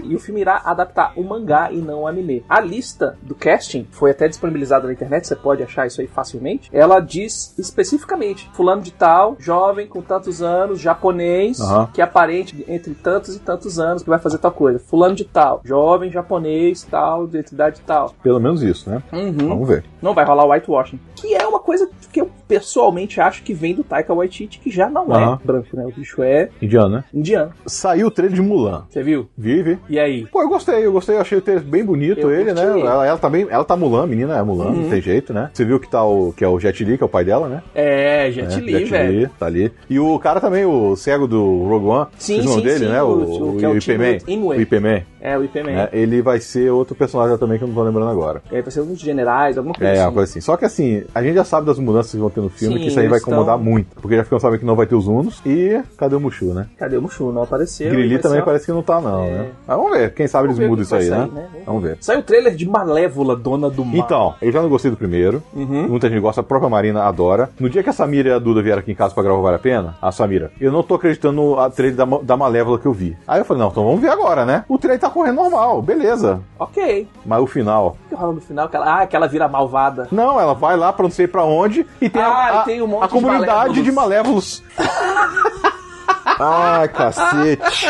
E 0.02 0.14
o 0.14 0.20
filme 0.20 0.40
irá 0.40 0.62
adaptar 0.64 1.12
um 1.16 1.24
mangá 1.24 1.72
e 1.72 1.78
não 1.78 2.02
um 2.02 2.06
anime. 2.06 2.44
A 2.48 2.60
lista 2.60 3.18
do 3.22 3.34
casting 3.34 3.86
foi 3.90 4.12
até 4.12 4.28
disponibilizada 4.28 4.86
na 4.86 4.92
internet, 4.92 5.26
você 5.26 5.34
pode 5.34 5.62
achar 5.62 5.86
isso 5.86 6.00
aí 6.00 6.06
facilmente. 6.06 6.70
Ela 6.72 7.00
diz 7.00 7.54
especificamente: 7.58 8.48
Fulano 8.52 8.82
de 8.82 8.92
Tal, 8.92 9.36
jovem 9.38 9.86
com 9.86 10.00
tantos 10.00 10.42
anos, 10.42 10.80
japonês, 10.80 11.58
que 11.92 12.00
é 12.00 12.04
aparente 12.04 12.64
entre 12.68 12.94
tantos 12.94 13.34
e 13.34 13.40
tantos 13.40 13.78
anos, 13.78 14.02
que 14.02 14.08
vai 14.08 14.18
fazer 14.18 14.38
tal 14.38 14.52
coisa. 14.52 14.78
Fulano 14.78 15.14
de 15.14 15.24
Tal, 15.24 15.60
jovem 15.64 16.10
japonês, 16.10 16.86
tal, 16.88 17.26
de 17.26 17.38
idade 17.38 17.80
tal. 17.86 18.14
Pelo 18.22 18.40
menos 18.40 18.62
isso, 18.62 18.88
né? 18.88 19.02
Uhum. 19.12 19.48
Vamos 19.48 19.68
ver. 19.68 19.84
Não 20.00 20.14
vai 20.14 20.24
rolar 20.24 20.46
whitewashing. 20.46 21.00
Que 21.14 21.34
é 21.34 21.46
uma 21.46 21.60
coisa 21.60 21.90
que 22.12 22.20
eu 22.20 22.30
pessoalmente 22.46 23.20
acho 23.20 23.42
que 23.42 23.52
vem 23.52 23.74
do 23.74 23.82
Taika 23.96 24.12
Waititi, 24.12 24.58
que 24.58 24.70
já 24.70 24.90
não 24.90 25.10
Aham. 25.10 25.38
é 25.42 25.46
branco, 25.46 25.68
né? 25.74 25.84
O 25.86 25.90
bicho 25.90 26.22
é 26.22 26.50
Indiano, 26.60 26.96
né? 26.96 27.04
indiano. 27.14 27.50
Saiu 27.64 28.08
o 28.08 28.10
trailer 28.10 28.34
de 28.36 28.42
Mulan. 28.42 28.84
Você 28.90 29.02
viu? 29.02 29.26
Vive. 29.38 29.78
E 29.88 29.98
aí? 29.98 30.26
Pô, 30.26 30.42
eu 30.42 30.48
gostei, 30.50 30.84
eu 30.84 30.92
gostei, 30.92 31.16
eu 31.16 31.20
achei 31.22 31.38
o 31.38 31.40
trailer 31.40 31.64
bem 31.64 31.82
bonito 31.82 32.20
Eu 32.20 32.30
ele, 32.30 32.52
né? 32.52 32.62
curti. 32.66 32.80
Ela, 32.86 33.06
ela 33.06 33.16
tá 33.18 33.30
bem, 33.30 33.46
ela 33.48 33.64
tá 33.64 33.74
Mulan, 33.74 34.04
a 34.04 34.06
menina 34.06 34.36
é 34.36 34.42
Mulan, 34.42 34.66
Uhum. 34.66 34.82
não 34.82 34.90
tem 34.90 35.00
jeito, 35.00 35.32
né? 35.32 35.48
Você 35.52 35.64
viu 35.64 35.80
que 35.80 35.88
tá 35.88 36.04
o 36.04 36.32
que 36.34 36.44
é 36.44 36.48
o 36.48 36.58
Jet 36.60 36.84
Li, 36.84 36.98
que 36.98 37.02
é 37.02 37.06
o 37.06 37.08
pai 37.08 37.24
dela, 37.24 37.48
né? 37.48 37.62
É, 37.74 38.30
Jet 38.30 38.54
É, 38.54 38.60
Li, 38.60 38.72
Jet 38.80 38.90
velho. 38.90 39.20
Li, 39.20 39.26
tá 39.38 39.46
ali. 39.46 39.72
E 39.88 39.98
o 39.98 40.18
cara 40.18 40.40
também, 40.40 40.66
o 40.66 40.94
cego 40.94 41.26
do 41.26 41.62
Rogue 41.66 41.86
One, 41.86 42.06
Sim, 42.18 42.40
o 42.40 42.44
nome 42.44 42.56
sim, 42.56 42.62
dele, 42.62 42.78
sim, 42.80 42.88
né? 42.88 43.02
o- 43.02 43.06
O, 43.06 43.54
o 43.54 43.58
que 43.58 43.64
é 43.64 43.68
o 43.68 43.76
IP 43.76 43.96
Man. 43.96 44.04
Timothy 44.18 44.32
Inouye. 44.32 44.58
O 44.58 44.62
IP 44.62 44.80
Man, 44.80 45.00
É, 45.26 45.36
o 45.36 45.42
IP 45.44 45.60
Man. 45.62 45.72
né? 45.72 45.88
Ele 45.92 46.22
vai 46.22 46.38
ser 46.40 46.70
outro 46.70 46.94
personagem 46.94 47.36
também 47.36 47.58
que 47.58 47.64
eu 47.64 47.68
não 47.68 47.74
tô 47.74 47.82
lembrando 47.82 48.08
agora. 48.10 48.40
É, 48.50 48.62
vai 48.62 48.70
ser 48.70 48.80
um 48.80 48.86
dos 48.86 49.00
generais, 49.00 49.58
alguma 49.58 49.74
coisa 49.74 49.92
É, 49.92 49.96
uma 49.98 50.04
assim. 50.06 50.14
coisa 50.14 50.30
assim. 50.30 50.40
Só 50.40 50.56
que 50.56 50.64
assim, 50.64 51.02
a 51.14 51.22
gente 51.22 51.34
já 51.34 51.44
sabe 51.44 51.66
das 51.66 51.78
mudanças 51.78 52.12
que 52.12 52.16
vão 52.18 52.30
ter 52.30 52.40
no 52.40 52.48
filme, 52.48 52.76
Sim, 52.76 52.80
que 52.82 52.86
isso 52.88 53.00
aí 53.00 53.08
vai 53.08 53.18
incomodar 53.18 53.56
tão- 53.56 53.64
muito. 53.64 53.96
Porque 54.00 54.16
já 54.16 54.22
ficamos 54.22 54.40
sabendo 54.42 54.60
que 54.60 54.64
não 54.66 54.76
vai 54.76 54.86
ter 54.86 54.94
os 54.94 55.06
Unos. 55.08 55.40
E 55.44 55.82
cadê 55.98 56.14
o 56.14 56.20
Mushu, 56.20 56.54
né? 56.54 56.66
Cadê 56.78 56.96
o 56.96 57.02
Mushu? 57.02 57.32
Não 57.32 57.42
apareceu. 57.42 57.90
Grilli 57.90 58.18
também 58.18 58.36
ser 58.36 58.38
uma- 58.38 58.44
parece 58.46 58.66
que 58.66 58.72
não 58.72 58.82
tá, 58.82 59.00
não, 59.00 59.24
É. 59.24 59.30
né? 59.30 59.48
Mas 59.66 59.76
vamos 59.76 59.98
ver, 59.98 60.14
quem 60.14 60.28
sabe 60.28 60.44
Vamos 60.46 60.58
eles 60.60 60.70
mudam 60.70 60.82
isso 60.84 60.94
aí, 60.94 61.10
né? 61.10 61.16
sair, 61.16 61.30
né? 61.32 61.46
Vamos 61.66 61.82
ver. 61.82 61.98
Saiu 62.00 62.20
o 62.20 62.22
trailer 62.22 62.54
de 62.54 62.68
Malévola, 62.68 63.34
Dona 63.34 63.68
do 63.68 63.84
Mal. 63.84 63.96
Então, 63.96 64.34
eu 64.40 64.52
já 64.52 64.62
não 64.62 64.68
gostei 64.68 64.90
do 64.90 64.96
primeiro. 64.96 65.42
Uhum. 65.52 65.88
Muita 65.88 66.08
gente 66.08 66.20
gosta, 66.20 66.40
a 66.40 66.44
própria 66.44 66.70
Marina 66.70 67.02
adora. 67.02 67.50
No 67.58 67.68
dia 67.68 67.82
que 67.82 67.90
a 67.90 67.92
Samira 67.92 68.28
e 68.28 68.32
a 68.32 68.38
Duda 68.38 68.62
vieram 68.62 68.78
aqui 68.78 68.92
em 68.92 68.94
casa 68.94 69.12
pra 69.12 69.22
gravar 69.24 69.40
Vale 69.42 69.56
a 69.56 69.58
Pena, 69.58 69.96
a 70.00 70.12
Samira, 70.12 70.52
eu 70.60 70.70
não 70.70 70.84
tô 70.84 70.94
acreditando 70.94 71.34
no 71.42 71.70
trailer 71.70 71.96
da, 71.96 72.04
da 72.22 72.36
Malévola 72.36 72.78
que 72.78 72.86
eu 72.86 72.92
vi. 72.92 73.16
Aí 73.26 73.40
eu 73.40 73.44
falei, 73.44 73.62
não, 73.62 73.70
então 73.70 73.84
vamos 73.84 74.00
ver 74.00 74.08
agora, 74.08 74.44
né? 74.46 74.64
O 74.68 74.78
trailer 74.78 75.00
tá 75.00 75.10
correndo 75.16 75.36
normal, 75.36 75.80
beleza. 75.82 76.40
Ok. 76.58 77.08
Mas 77.24 77.40
o 77.42 77.46
final. 77.46 77.96
O 78.04 78.08
que 78.08 78.14
rola 78.14 78.32
no 78.34 78.40
final? 78.40 78.68
Que 78.68 78.76
ela, 78.76 79.00
ah, 79.02 79.06
que 79.06 79.16
ela 79.16 79.26
vira 79.26 79.48
malvada. 79.48 80.08
Não, 80.12 80.38
ela 80.40 80.54
vai 80.54 80.76
lá 80.76 80.92
pra 80.92 81.02
não 81.04 81.10
sei 81.10 81.26
pra 81.26 81.42
onde 81.44 81.86
e 82.00 82.08
tem, 82.10 82.22
Ah, 82.22 82.28
a, 82.28 82.60
a, 82.60 82.62
tem 82.64 82.82
um 82.82 82.86
monte 82.86 83.04
a 83.04 83.06
de 83.06 83.12
comunidade 83.12 83.82
de 83.82 83.92
malévolos. 83.92 84.62
Ai, 86.38 86.88
cacete. 86.88 87.86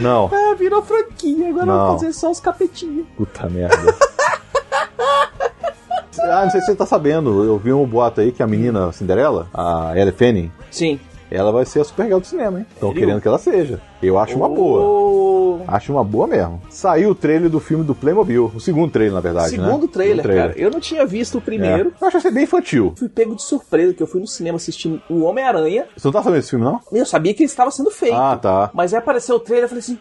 Não, 0.00 0.30
Ah, 0.32 0.54
virou 0.58 0.82
franquia, 0.82 1.48
agora 1.50 1.66
Não. 1.66 1.86
vou 1.88 1.98
fazer 1.98 2.12
só 2.12 2.30
os 2.30 2.40
capetinhos. 2.40 3.06
puta 3.16 3.48
merda. 3.48 3.76
Ah, 6.24 6.44
não 6.44 6.50
sei 6.50 6.60
se 6.60 6.66
você 6.66 6.76
tá 6.76 6.86
sabendo, 6.86 7.42
eu 7.42 7.58
vi 7.58 7.72
um 7.72 7.84
boato 7.86 8.20
aí 8.20 8.30
que 8.30 8.42
a 8.42 8.46
menina 8.46 8.92
Cinderela, 8.92 9.48
a 9.52 9.92
Ellie 9.96 10.12
Fanning, 10.12 10.52
Sim. 10.70 11.00
Ela 11.36 11.50
vai 11.52 11.64
ser 11.64 11.80
a 11.80 11.84
Supergirl 11.84 12.20
do 12.20 12.26
cinema, 12.26 12.58
hein? 12.60 12.66
Estão 12.74 12.92
querendo 12.92 13.20
que 13.20 13.28
ela 13.28 13.38
seja. 13.38 13.80
Eu 14.02 14.18
acho 14.18 14.36
uma 14.36 14.48
Oh. 14.48 14.54
boa. 14.54 15.62
Acho 15.68 15.92
uma 15.92 16.02
boa 16.02 16.26
mesmo. 16.26 16.60
Saiu 16.68 17.10
o 17.10 17.14
trailer 17.14 17.48
do 17.48 17.60
filme 17.60 17.84
do 17.84 17.94
Playmobil. 17.94 18.50
O 18.54 18.60
segundo 18.60 18.90
trailer, 18.90 19.14
na 19.14 19.20
verdade, 19.20 19.56
né? 19.56 19.64
Segundo 19.64 19.86
trailer, 19.86 20.22
Segundo 20.24 20.36
cara. 20.36 20.52
Eu 20.56 20.70
não 20.70 20.80
tinha 20.80 21.06
visto 21.06 21.38
o 21.38 21.40
primeiro. 21.40 21.90
É. 22.00 22.02
Eu 22.02 22.08
acho 22.08 22.08
que 22.08 22.12
vai 22.14 22.20
ser 22.22 22.30
bem 22.32 22.44
infantil. 22.44 22.92
Fui 22.96 23.08
pego 23.08 23.36
de 23.36 23.42
surpresa, 23.42 23.94
que 23.94 24.02
eu 24.02 24.06
fui 24.06 24.20
no 24.20 24.26
cinema 24.26 24.56
assistindo 24.56 25.00
o 25.08 25.22
Homem-Aranha. 25.22 25.86
Você 25.96 26.06
não 26.08 26.12
tá 26.12 26.22
sabendo 26.22 26.40
desse 26.40 26.50
filme, 26.50 26.64
não? 26.64 26.80
Eu 26.90 27.06
sabia 27.06 27.32
que 27.32 27.42
ele 27.42 27.48
estava 27.50 27.70
sendo 27.70 27.90
feito. 27.90 28.14
Ah, 28.16 28.36
tá. 28.36 28.70
Mas 28.74 28.92
aí 28.92 28.98
apareceu 28.98 29.36
o 29.36 29.40
trailer 29.40 29.66
e 29.66 29.68
falei 29.68 29.80
assim: 29.80 29.98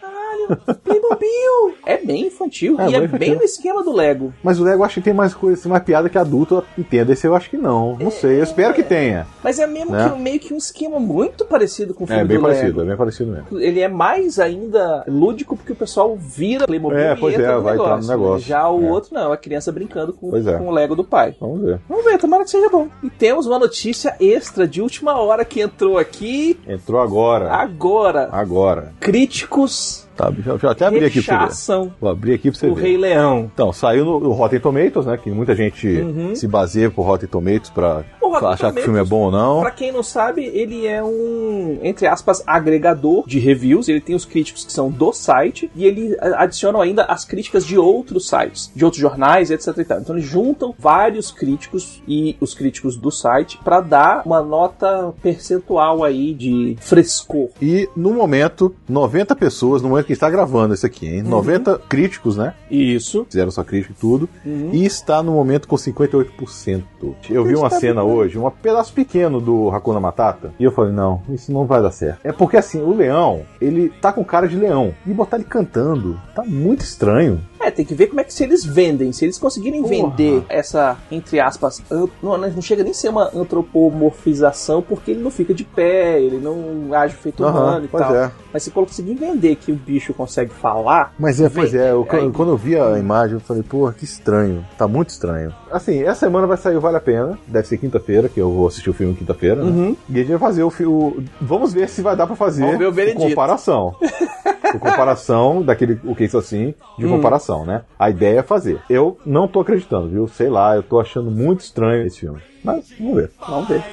Playmobil! 0.55 1.75
É 1.85 1.97
bem 1.97 2.27
infantil. 2.27 2.79
É, 2.79 2.89
e 2.89 2.95
é 2.95 3.07
bem 3.07 3.35
no 3.35 3.43
esquema 3.43 3.83
do 3.83 3.91
Lego. 3.91 4.33
Mas 4.43 4.59
o 4.59 4.63
Lego 4.63 4.83
acho 4.83 4.95
que 4.95 5.01
tem 5.01 5.13
mais 5.13 5.33
coisa, 5.33 5.67
mais 5.69 5.83
piada 5.83 6.09
que 6.09 6.17
adulto 6.17 6.55
eu 6.55 6.63
entendo. 6.77 7.11
Esse 7.11 7.27
eu 7.27 7.35
acho 7.35 7.49
que 7.49 7.57
não. 7.57 7.97
Não 7.97 8.11
sei, 8.11 8.39
eu 8.39 8.43
espero 8.43 8.73
que 8.73 8.83
tenha. 8.83 9.25
Mas 9.43 9.59
é 9.59 9.67
mesmo 9.67 9.91
Né? 9.91 10.09
que, 10.09 10.19
meio 10.19 10.39
que 10.39 10.53
um 10.53 10.57
esquema 10.57 10.99
muito 10.99 11.45
parecido 11.45 11.93
com 11.93 12.03
o 12.03 12.07
filme 12.07 12.21
É 12.21 12.25
bem 12.25 12.37
do 12.37 12.43
parecido, 12.43 12.67
Lego. 12.67 12.81
é 12.81 12.85
bem 12.85 12.97
parecido 12.97 13.31
mesmo. 13.31 13.59
Ele 13.59 13.79
é 13.79 13.87
mais 13.87 14.39
ainda 14.39 15.03
lúdico 15.07 15.55
porque 15.55 15.73
o 15.73 15.75
pessoal 15.75 16.15
vira 16.17 16.65
Playmobil 16.67 16.97
É, 16.99 17.13
e 17.13 17.17
pois 17.17 17.33
entra 17.35 17.51
é, 17.51 17.55
no 17.55 17.61
vai 17.61 17.73
entrar 17.75 17.87
no 17.89 18.07
negócio. 18.07 18.17
negócio. 18.17 18.47
Já 18.47 18.69
o 18.69 18.85
É. 18.85 18.91
outro 18.91 19.13
não, 19.13 19.31
a 19.31 19.37
criança 19.37 19.71
brincando 19.71 20.13
com, 20.13 20.35
é. 20.35 20.57
com 20.57 20.67
o 20.67 20.71
Lego 20.71 20.95
do 20.95 21.03
pai. 21.03 21.35
Vamos 21.39 21.61
ver. 21.61 21.79
Vamos 21.89 22.05
ver, 22.05 22.17
tomara 22.17 22.43
que 22.43 22.49
seja 22.51 22.69
bom. 22.69 22.87
E 23.03 23.09
temos 23.09 23.45
uma 23.47 23.59
notícia 23.59 24.15
extra 24.19 24.67
de 24.67 24.81
última 24.81 25.17
hora 25.19 25.43
que 25.43 25.61
entrou 25.61 25.97
aqui 25.97 26.59
Entrou 26.67 27.01
agora. 27.01 27.51
agora. 27.51 28.29
Agora. 28.31 28.93
Críticos 28.99 30.07
Tá, 30.15 30.31
já, 30.45 30.57
já 30.57 30.71
até 30.71 30.85
abri 30.85 31.05
aqui 31.05 31.21
pra 31.21 31.47
você 31.49 31.79
ver. 31.79 31.91
Vou 31.99 32.09
abrir 32.09 32.33
aqui 32.33 32.51
pra 32.51 32.59
você 32.59 32.67
o 32.67 32.75
ver. 32.75 32.81
Rei 32.83 32.97
Leão. 32.97 33.49
Então, 33.53 33.71
saiu 33.71 34.03
no, 34.05 34.19
no 34.19 34.31
Rotten 34.31 34.59
Tomatoes, 34.59 35.05
né? 35.05 35.17
Que 35.17 35.31
muita 35.31 35.55
gente 35.55 35.87
Uhum. 35.87 36.35
se 36.35 36.47
baseia 36.47 36.89
por 36.91 37.03
Rotten 37.03 37.29
Tomatoes 37.29 37.69
pra 37.69 38.03
O 38.31 38.33
Rotten 38.35 38.49
achar 38.53 38.73
que 38.73 38.79
o 38.79 38.83
filme 38.83 38.99
é 38.99 39.03
bom 39.03 39.25
ou 39.25 39.31
não. 39.31 39.61
Pra 39.61 39.71
quem 39.71 39.91
não 39.91 40.03
sabe, 40.03 40.43
ele 40.45 40.87
é 40.87 41.03
um, 41.03 41.79
entre 41.83 42.07
aspas, 42.07 42.41
agregador 42.45 43.23
de 43.27 43.39
reviews. 43.39 43.87
Ele 43.89 44.01
tem 44.01 44.15
os 44.15 44.25
críticos 44.25 44.65
que 44.65 44.71
são 44.71 44.89
do 44.89 45.11
site 45.13 45.69
e 45.75 45.85
ele 45.85 46.15
adiciona 46.19 46.81
ainda 46.81 47.03
as 47.05 47.25
críticas 47.25 47.65
de 47.65 47.77
outros 47.77 48.27
sites, 48.27 48.71
de 48.75 48.83
outros 48.85 49.01
jornais, 49.01 49.51
etc. 49.51 49.67
Então 50.01 50.15
eles 50.15 50.25
juntam 50.27 50.73
vários 50.77 51.31
críticos 51.31 52.01
e 52.07 52.35
os 52.39 52.53
críticos 52.53 52.95
do 52.97 53.11
site 53.11 53.59
pra 53.63 53.81
dar 53.81 54.21
uma 54.25 54.41
nota 54.41 55.13
percentual 55.21 56.03
aí 56.03 56.33
de 56.33 56.75
frescor. 56.79 57.49
E 57.61 57.89
no 57.95 58.13
momento, 58.13 58.73
90 58.87 59.35
pessoas, 59.35 59.81
no 59.81 59.89
momento 59.89 60.05
que 60.05 60.13
está 60.13 60.29
gravando 60.29 60.73
isso 60.73 60.85
aqui, 60.85 61.07
Uhum. 61.07 61.13
hein? 61.15 61.23
90 61.23 61.79
críticos, 61.89 62.37
né? 62.37 62.53
Isso. 62.69 63.25
Fizeram 63.29 63.51
sua 63.51 63.65
crítica 63.65 63.93
e 63.93 63.99
tudo. 63.99 64.29
Uhum. 64.45 64.69
E 64.73 64.85
está 64.85 65.21
no 65.23 65.33
momento 65.33 65.67
com 65.67 65.75
58%. 65.77 66.83
Eu 67.29 67.43
vi 67.43 67.55
uma 67.55 67.67
Está 67.67 67.79
cena 67.79 68.03
bem. 68.03 68.11
Hoje, 68.21 68.37
um 68.37 68.49
pedaço 68.49 68.93
pequeno 68.93 69.41
do 69.41 69.69
Hakuna 69.69 69.99
Matata. 69.99 70.53
E 70.59 70.63
eu 70.63 70.71
falei, 70.71 70.93
não, 70.93 71.21
isso 71.29 71.51
não 71.51 71.65
vai 71.65 71.81
dar 71.81 71.91
certo. 71.91 72.19
É 72.23 72.31
porque 72.31 72.57
assim, 72.57 72.81
o 72.81 72.95
leão, 72.95 73.41
ele 73.59 73.89
tá 74.01 74.13
com 74.13 74.23
cara 74.23 74.47
de 74.47 74.55
leão. 74.55 74.93
E 75.05 75.13
botar 75.13 75.37
ele 75.37 75.45
cantando, 75.45 76.19
tá 76.35 76.43
muito 76.43 76.81
estranho. 76.81 77.41
É, 77.63 77.69
tem 77.69 77.85
que 77.85 77.93
ver 77.93 78.07
como 78.07 78.19
é 78.19 78.23
que 78.23 78.33
se 78.33 78.43
eles 78.43 78.65
vendem. 78.65 79.11
Se 79.11 79.23
eles 79.25 79.37
conseguirem 79.37 79.81
Porra. 79.83 79.93
vender 80.09 80.43
essa, 80.49 80.97
entre 81.11 81.39
aspas, 81.39 81.81
não, 82.21 82.37
não 82.37 82.61
chega 82.61 82.81
nem 82.83 82.91
a 82.91 82.95
ser 82.95 83.09
uma 83.09 83.29
antropomorfização, 83.35 84.81
porque 84.81 85.11
ele 85.11 85.21
não 85.21 85.29
fica 85.31 85.53
de 85.53 85.63
pé, 85.63 86.19
ele 86.21 86.37
não 86.37 86.93
age 86.93 87.15
feito 87.15 87.43
Aham, 87.43 87.59
humano 87.59 87.85
e 87.85 87.87
tal. 87.87 88.15
é. 88.15 88.31
Mas 88.53 88.63
se 88.63 88.71
conseguir 88.71 89.13
vender 89.15 89.55
que 89.55 89.71
o 89.71 89.75
bicho 89.75 90.13
consegue 90.13 90.51
falar, 90.51 91.13
Mas 91.17 91.39
é, 91.39 91.49
pois 91.49 91.73
é, 91.73 91.91
eu- 91.91 92.05
Aí- 92.09 92.31
quando 92.31 92.49
eu 92.51 92.57
vi 92.57 92.75
a 92.77 92.97
imagem, 92.97 93.35
eu 93.35 93.39
falei, 93.39 93.63
pô, 93.63 93.89
que 93.91 94.03
estranho. 94.03 94.65
Tá 94.77 94.87
muito 94.87 95.09
estranho. 95.09 95.53
Assim, 95.71 96.01
essa 96.03 96.21
semana 96.21 96.45
vai 96.47 96.57
sair 96.57 96.75
o 96.75 96.81
Vale 96.81 96.97
a 96.97 97.01
Pena. 97.01 97.37
Deve 97.47 97.67
ser 97.67 97.77
quinta-feira, 97.77 98.27
que 98.27 98.39
eu 98.41 98.51
vou 98.51 98.67
assistir 98.67 98.89
o 98.89 98.93
filme 98.93 99.13
quinta-feira, 99.13 99.63
né? 99.63 99.69
Uhum. 99.71 99.95
E 100.09 100.15
a 100.15 100.17
gente 100.17 100.29
vai 100.29 100.39
fazer 100.39 100.63
o 100.63 100.69
filme. 100.69 101.29
Vamos 101.39 101.73
ver 101.73 101.87
se 101.87 102.01
vai 102.01 102.15
dar 102.15 102.27
pra 102.27 102.35
fazer 102.35 102.63
Vamos 102.63 102.77
ver 102.77 102.85
o 102.85 102.89
o 102.89 102.93
veredito. 102.93 103.25
comparação. 103.29 103.95
comparação 104.79 105.61
daquele 105.61 105.99
o 106.03 106.15
que 106.15 106.23
isso 106.25 106.37
assim 106.37 106.73
de 106.97 107.05
Hum. 107.05 107.09
comparação, 107.09 107.65
né? 107.65 107.83
A 107.97 108.09
ideia 108.09 108.39
é 108.39 108.43
fazer. 108.43 108.81
Eu 108.89 109.19
não 109.25 109.47
tô 109.47 109.59
acreditando, 109.59 110.09
viu? 110.09 110.27
Sei 110.27 110.49
lá, 110.49 110.75
eu 110.75 110.83
tô 110.83 110.99
achando 110.99 111.31
muito 111.31 111.61
estranho 111.61 112.05
esse 112.05 112.19
filme. 112.19 112.39
Mas 112.63 112.93
vamos 112.99 113.15
ver. 113.15 113.31
vamos 113.47 113.67
ver. 113.67 113.83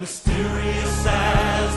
Mysterious 0.00 1.06
as 1.06 1.76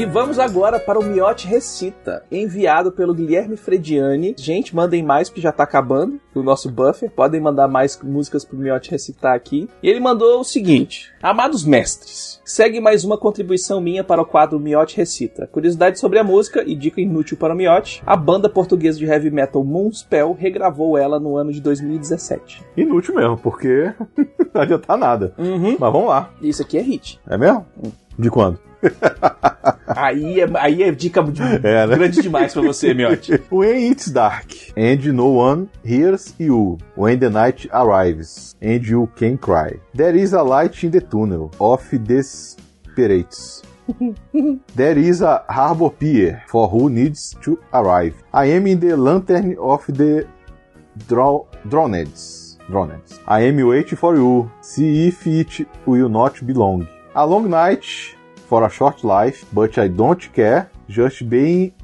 E 0.00 0.06
vamos 0.06 0.38
agora 0.38 0.80
para 0.80 0.98
o 0.98 1.04
Miote 1.04 1.46
Recita, 1.46 2.24
enviado 2.32 2.90
pelo 2.90 3.12
Guilherme 3.12 3.54
Frediani. 3.54 4.34
Gente, 4.34 4.74
mandem 4.74 5.02
mais, 5.02 5.28
porque 5.28 5.42
já 5.42 5.52
tá 5.52 5.64
acabando 5.64 6.18
o 6.34 6.42
nosso 6.42 6.70
buffer. 6.70 7.10
Podem 7.10 7.38
mandar 7.38 7.68
mais 7.68 8.00
músicas 8.02 8.42
pro 8.42 8.56
Miote 8.56 8.90
recitar 8.90 9.34
aqui. 9.34 9.68
E 9.82 9.90
ele 9.90 10.00
mandou 10.00 10.40
o 10.40 10.44
seguinte: 10.44 11.12
Amados 11.22 11.66
mestres, 11.66 12.40
segue 12.46 12.80
mais 12.80 13.04
uma 13.04 13.18
contribuição 13.18 13.78
minha 13.78 14.02
para 14.02 14.22
o 14.22 14.24
quadro 14.24 14.58
Miote 14.58 14.96
Recita. 14.96 15.46
Curiosidade 15.46 15.98
sobre 15.98 16.18
a 16.18 16.24
música 16.24 16.64
e 16.66 16.74
dica 16.74 16.98
inútil 16.98 17.36
para 17.36 17.52
o 17.52 17.56
Miote: 17.56 18.02
a 18.06 18.16
banda 18.16 18.48
portuguesa 18.48 18.98
de 18.98 19.04
heavy 19.04 19.30
metal 19.30 19.62
Moonspell 19.62 20.32
regravou 20.32 20.96
ela 20.96 21.20
no 21.20 21.36
ano 21.36 21.52
de 21.52 21.60
2017. 21.60 22.64
Inútil 22.74 23.16
mesmo, 23.16 23.36
porque 23.36 23.92
não 24.54 24.62
adianta 24.62 24.96
nada. 24.96 25.34
Uhum. 25.36 25.76
Mas 25.78 25.92
vamos 25.92 26.08
lá. 26.08 26.30
Isso 26.40 26.62
aqui 26.62 26.78
é 26.78 26.80
hit. 26.80 27.20
É 27.28 27.36
mesmo? 27.36 27.66
De 28.20 28.30
quando? 28.30 28.58
Aí 29.96 30.40
é, 30.40 30.48
aí 30.54 30.82
é 30.84 30.90
dica 30.92 31.22
de- 31.22 31.42
É, 31.66 31.86
né? 31.86 31.96
grande 31.96 32.22
demais 32.22 32.52
pra 32.52 32.62
você, 32.62 32.94
Miote. 32.94 33.42
When 33.50 33.90
it's 33.90 34.10
dark 34.10 34.46
and 34.76 35.12
no 35.12 35.34
one 35.36 35.68
hears 35.84 36.34
you, 36.38 36.78
when 36.96 37.18
the 37.18 37.28
night 37.28 37.68
arrives 37.72 38.54
and 38.62 38.80
you 38.86 39.08
can 39.16 39.36
cry, 39.36 39.78
there 39.94 40.16
is 40.18 40.32
a 40.32 40.42
light 40.42 40.82
in 40.86 40.90
the 40.92 41.00
tunnel 41.00 41.50
of 41.58 41.82
desperates. 41.98 43.62
There 44.76 44.98
is 44.98 45.20
a 45.22 45.44
harbor 45.48 45.90
pier 45.90 46.42
for 46.46 46.68
who 46.68 46.88
needs 46.88 47.34
to 47.42 47.58
arrive. 47.74 48.14
I 48.32 48.46
am 48.52 48.66
in 48.68 48.78
the 48.78 48.96
lantern 48.96 49.56
of 49.58 49.84
the 49.88 50.26
drowneds. 51.08 52.56
Drowneds. 52.68 53.18
I 53.26 53.40
am 53.48 53.56
waiting 53.66 53.98
for 53.98 54.14
you. 54.14 54.50
See 54.60 55.08
if 55.08 55.26
it 55.26 55.66
will 55.84 56.08
not 56.08 56.40
be 56.46 56.52
long. 56.54 56.86
A 57.16 57.26
long 57.26 57.50
night 57.50 57.84
for 58.46 58.64
a 58.64 58.70
short 58.70 59.02
life, 59.02 59.44
but 59.52 59.76
I 59.78 59.88
don't 59.88 60.32
care. 60.32 60.70
Just 60.88 61.28
being 61.28 61.74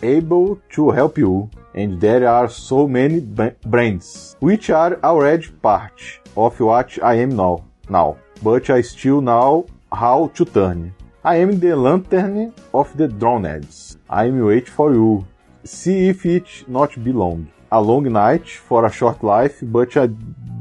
able 0.00 0.60
to 0.70 0.90
help 0.90 1.18
you. 1.18 1.50
And 1.74 2.00
there 2.00 2.28
are 2.28 2.48
so 2.48 2.86
many 2.86 3.20
brands, 3.20 4.36
which 4.38 4.70
are 4.70 5.00
already 5.02 5.48
part 5.48 6.00
of 6.36 6.60
what 6.60 6.96
I 7.02 7.14
am 7.14 7.34
now. 7.34 7.64
Now, 7.88 8.18
but 8.40 8.70
I 8.70 8.82
still 8.82 9.20
know 9.20 9.66
how 9.92 10.28
to 10.34 10.44
turn. 10.44 10.94
I 11.24 11.36
am 11.36 11.58
the 11.58 11.74
lantern 11.74 12.54
of 12.72 12.96
the 12.96 13.08
drowneds. 13.08 13.96
I 14.08 14.26
am 14.26 14.40
waiting 14.44 14.72
for 14.72 14.94
you. 14.94 15.26
See 15.64 16.08
if 16.08 16.24
it 16.24 16.46
not 16.68 17.02
be 17.02 17.12
long. 17.12 17.50
A 17.72 17.82
long 17.82 18.04
night 18.12 18.48
for 18.48 18.86
a 18.86 18.92
short 18.92 19.24
life, 19.24 19.58
but 19.60 19.96
I 19.96 20.08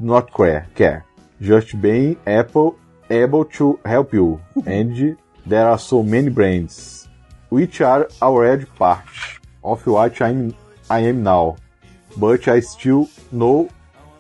not 0.02 0.34
care. 0.34 0.68
care. 0.74 1.06
Just 1.40 1.80
being 1.80 2.18
able, 2.26 2.78
able 3.10 3.46
to 3.46 3.80
help 3.86 4.14
you. 4.14 4.40
and 4.66 5.18
there 5.46 5.68
are 5.68 5.78
so 5.80 6.02
many 6.04 6.30
brands, 6.30 7.08
which 7.50 7.82
are 7.82 8.08
already 8.22 8.66
part 8.78 9.06
of 9.64 9.86
what 9.88 10.20
I'm, 10.22 10.54
I 10.90 11.00
am 11.00 11.24
now. 11.24 11.58
But 12.18 12.48
I 12.48 12.62
still 12.62 13.10
know 13.32 13.70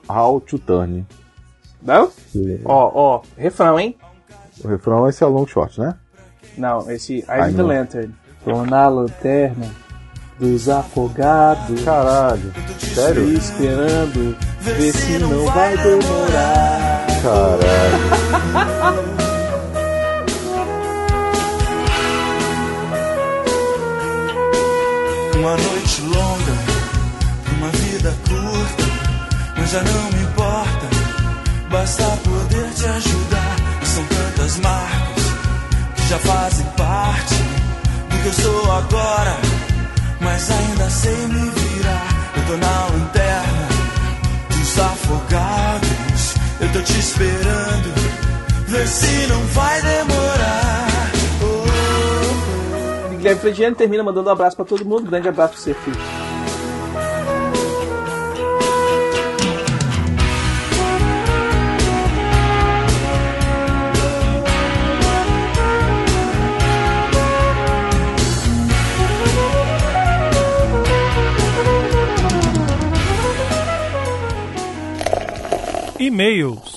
how 0.09 0.39
to 0.47 0.57
turn. 0.59 1.05
Não? 1.81 2.11
Ó, 2.65 2.91
ó, 2.93 3.21
refrão, 3.37 3.79
hein? 3.79 3.95
O 4.63 4.67
refrão 4.67 5.07
esse 5.07 5.23
é 5.23 5.27
o 5.27 5.29
long 5.29 5.45
shot, 5.47 5.79
né? 5.79 5.95
Não, 6.57 6.89
esse 6.89 7.19
I 7.19 7.25
Ai, 7.27 7.41
Need 7.51 7.55
the. 7.57 7.63
Lantern. 7.63 8.13
Tô 8.43 8.65
na 8.65 8.87
lanterna 8.87 9.71
dos 10.39 10.67
afogados. 10.69 11.83
Caralho. 11.83 12.53
Sério? 12.79 13.33
Esperando, 13.33 14.35
ver 14.61 14.91
se 14.93 15.17
não 15.19 15.45
vai 15.45 15.77
demorar. 15.77 16.84
Caralho. 17.25 17.57
Uma 25.35 25.57
noite 25.57 26.01
longa, 26.01 26.53
uma 27.57 27.69
vida 27.69 28.15
curta, 28.29 28.83
mas 29.57 29.71
já 29.71 29.81
não 29.81 30.11
me 30.11 30.21
importa. 30.21 30.87
Basta 31.71 32.03
poder 32.23 32.69
te 32.75 32.85
ajudar. 32.85 33.55
São 33.81 34.05
tantas 34.05 34.57
marcas 34.59 35.23
que 35.95 36.07
já 36.07 36.19
fazem 36.19 36.65
parte 36.77 37.35
do 38.11 38.21
que 38.21 38.27
eu 38.27 38.33
sou 38.33 38.71
agora, 38.71 39.35
mas 40.21 40.51
ainda 40.51 40.87
sei 40.91 41.15
me 41.25 41.49
virar. 41.49 42.07
Eu 42.37 42.43
tô 42.45 42.57
na 42.57 42.85
lanterna 42.93 43.67
dos 44.49 44.79
afogados. 44.79 45.94
Eu 46.59 46.71
tô 46.71 46.81
te 46.81 46.97
esperando, 46.97 47.93
vê 48.67 48.87
se 48.87 49.27
não 49.27 49.41
vai 49.47 49.81
demorar. 49.81 50.87
Oh, 51.41 51.45
oh, 51.45 53.11
oh. 53.11 53.17
Guilherme 53.17 53.41
Frediano 53.41 53.75
termina 53.75 54.03
mandando 54.03 54.29
um 54.29 54.31
abraço 54.31 54.55
pra 54.55 54.63
todo 54.63 54.85
mundo. 54.85 55.09
Grande 55.09 55.27
abraço 55.27 55.53
pra 55.53 55.61
você, 55.61 55.73
filho. 55.73 56.14
E-mails. 76.15 76.74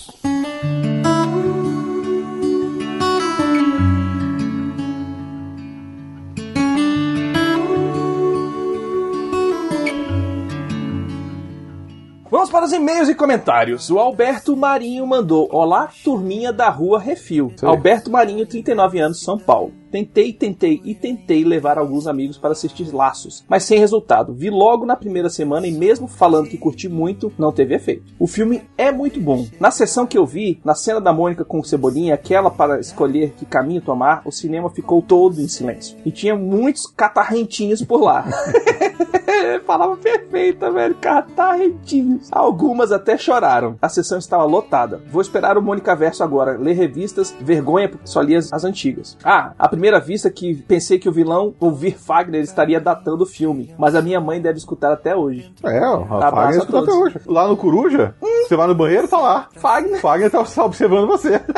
E-mails 12.78 13.08
e 13.08 13.14
comentários. 13.14 13.90
O 13.90 13.98
Alberto 13.98 14.56
Marinho 14.56 15.04
mandou: 15.04 15.48
Olá, 15.50 15.88
turminha 16.04 16.52
da 16.52 16.70
rua 16.70 17.00
Refil. 17.00 17.52
Sim. 17.56 17.66
Alberto 17.66 18.08
Marinho, 18.08 18.46
39 18.46 19.00
anos, 19.00 19.20
São 19.20 19.36
Paulo. 19.36 19.72
Tentei, 19.90 20.34
tentei 20.34 20.80
e 20.84 20.94
tentei 20.94 21.42
levar 21.44 21.78
alguns 21.78 22.06
amigos 22.06 22.36
para 22.36 22.52
assistir 22.52 22.92
Laços, 22.92 23.42
mas 23.48 23.64
sem 23.64 23.78
resultado. 23.78 24.34
Vi 24.34 24.50
logo 24.50 24.84
na 24.84 24.94
primeira 24.94 25.30
semana 25.30 25.66
e 25.66 25.72
mesmo 25.72 26.06
falando 26.06 26.48
que 26.48 26.58
curti 26.58 26.88
muito, 26.88 27.32
não 27.38 27.50
teve 27.50 27.74
efeito. 27.74 28.12
O 28.18 28.26
filme 28.26 28.62
é 28.76 28.92
muito 28.92 29.18
bom. 29.18 29.46
Na 29.58 29.70
sessão 29.70 30.06
que 30.06 30.18
eu 30.18 30.26
vi, 30.26 30.60
na 30.62 30.74
cena 30.74 31.00
da 31.00 31.12
Mônica 31.12 31.44
com 31.44 31.58
o 31.58 31.64
Cebolinha, 31.64 32.14
aquela 32.14 32.50
para 32.50 32.78
escolher 32.78 33.32
que 33.32 33.46
caminho 33.46 33.80
tomar, 33.80 34.20
o 34.26 34.30
cinema 34.30 34.70
ficou 34.70 35.00
todo 35.00 35.40
em 35.40 35.48
silêncio. 35.48 35.96
E 36.04 36.12
tinha 36.12 36.36
muitos 36.36 36.86
catarrentinhos 36.86 37.82
por 37.82 38.02
lá. 38.02 38.26
Palavra 39.66 39.96
perfeita, 39.96 40.70
velho. 40.70 40.94
Catarrentinhos. 40.96 42.28
Algumas 42.32 42.92
até 42.92 43.16
choraram. 43.16 43.76
A 43.80 43.88
sessão 43.88 44.18
estava 44.18 44.44
lotada. 44.44 45.00
Vou 45.10 45.20
esperar 45.22 45.56
o 45.58 45.62
Mônica 45.62 45.94
Verso 45.94 46.22
agora. 46.22 46.56
Ler 46.58 46.74
revistas, 46.74 47.34
vergonha, 47.40 47.88
porque 47.88 48.06
só 48.06 48.20
li 48.20 48.36
as, 48.36 48.52
as 48.52 48.64
antigas. 48.64 49.16
Ah, 49.24 49.52
à 49.58 49.68
primeira 49.68 50.00
vista 50.00 50.30
que 50.30 50.54
pensei 50.54 50.98
que 50.98 51.08
o 51.08 51.12
vilão, 51.12 51.54
ouvir 51.60 51.96
Fagner, 51.96 52.40
estaria 52.42 52.80
datando 52.80 53.24
o 53.24 53.26
filme. 53.26 53.74
Mas 53.78 53.94
a 53.94 54.02
minha 54.02 54.20
mãe 54.20 54.40
deve 54.40 54.58
escutar 54.58 54.92
até 54.92 55.14
hoje. 55.14 55.52
É, 55.64 55.86
o 55.88 56.04
Fagner 56.06 56.46
a 56.46 56.50
escutou 56.50 56.82
até 56.82 56.92
hoje. 56.92 57.20
Lá 57.26 57.48
no 57.48 57.56
Coruja, 57.56 58.14
você 58.46 58.56
vai 58.56 58.66
no 58.66 58.74
banheiro, 58.74 59.08
tá 59.08 59.18
lá. 59.18 59.48
Fagner. 59.56 60.00
Fagner 60.00 60.30
tá 60.30 60.44
observando 60.64 61.06
você. 61.06 61.40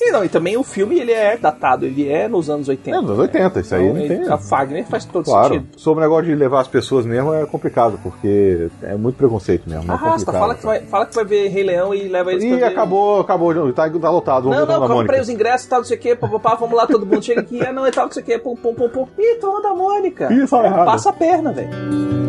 E 0.00 0.10
não, 0.10 0.24
e 0.24 0.28
também 0.28 0.56
o 0.56 0.62
filme 0.62 0.98
ele 0.98 1.12
é 1.12 1.36
datado, 1.36 1.84
ele 1.86 2.08
é 2.08 2.28
nos 2.28 2.50
anos 2.50 2.68
80. 2.68 2.96
É, 2.96 3.00
nos 3.00 3.18
80, 3.18 3.60
isso 3.60 3.74
aí 3.74 3.86
Então, 3.86 3.96
não 4.00 4.08
tem. 4.08 4.28
A 4.28 4.38
Fagner 4.38 4.86
faz 4.86 5.04
todo 5.04 5.24
Claro. 5.24 5.54
sentido. 5.54 5.68
Sobre 5.88 6.04
o 6.04 6.06
negócio 6.06 6.26
de 6.26 6.34
levar 6.34 6.60
as 6.60 6.68
pessoas 6.68 7.06
mesmo 7.06 7.32
é 7.32 7.46
complicado, 7.46 7.98
porque 8.02 8.68
é 8.82 8.94
muito 8.94 9.16
preconceito 9.16 9.70
mesmo. 9.70 9.90
é 9.90 9.94
Arrasta, 9.94 10.26
complicado. 10.26 10.38
fala 10.38 10.54
que, 10.54 10.66
vai, 10.66 10.80
fala 10.82 11.06
que 11.06 11.14
vai 11.14 11.24
ver 11.24 11.48
Rei 11.48 11.62
Leão 11.62 11.94
e 11.94 12.08
leva 12.08 12.30
eles 12.30 12.44
pra 12.44 12.58
E 12.58 12.62
acabou, 12.62 13.20
acabou, 13.20 13.72
tá, 13.72 13.88
tá 13.88 14.10
lotado. 14.10 14.50
Não, 14.50 14.66
não, 14.66 14.86
comprei 14.86 15.18
os 15.18 15.30
ingressos 15.30 15.66
e 15.66 15.70
tal, 15.70 15.78
não 15.78 15.86
sei 15.86 15.96
o 15.96 16.00
que, 16.00 16.14
papapá, 16.14 16.56
vamos 16.56 16.76
lá, 16.76 16.86
todo 16.86 17.06
mundo 17.06 17.22
chega 17.22 17.40
aqui, 17.40 17.58
é, 17.64 17.72
não, 17.72 17.86
é 17.86 17.90
tal, 17.90 18.04
não 18.04 18.12
sei 18.12 18.22
o 18.22 18.26
que, 18.26 18.38
pum, 18.38 18.54
pum, 18.54 18.74
pum, 18.74 18.88
pum. 18.90 19.08
Ih, 19.18 19.36
turma 19.40 19.62
da 19.62 19.74
Mônica. 19.74 20.30
Ih, 20.30 20.46
fala 20.46 20.66
errado. 20.66 20.84
Passa 20.84 21.08
a 21.08 21.12
perna, 21.14 21.52
velho. 21.52 22.27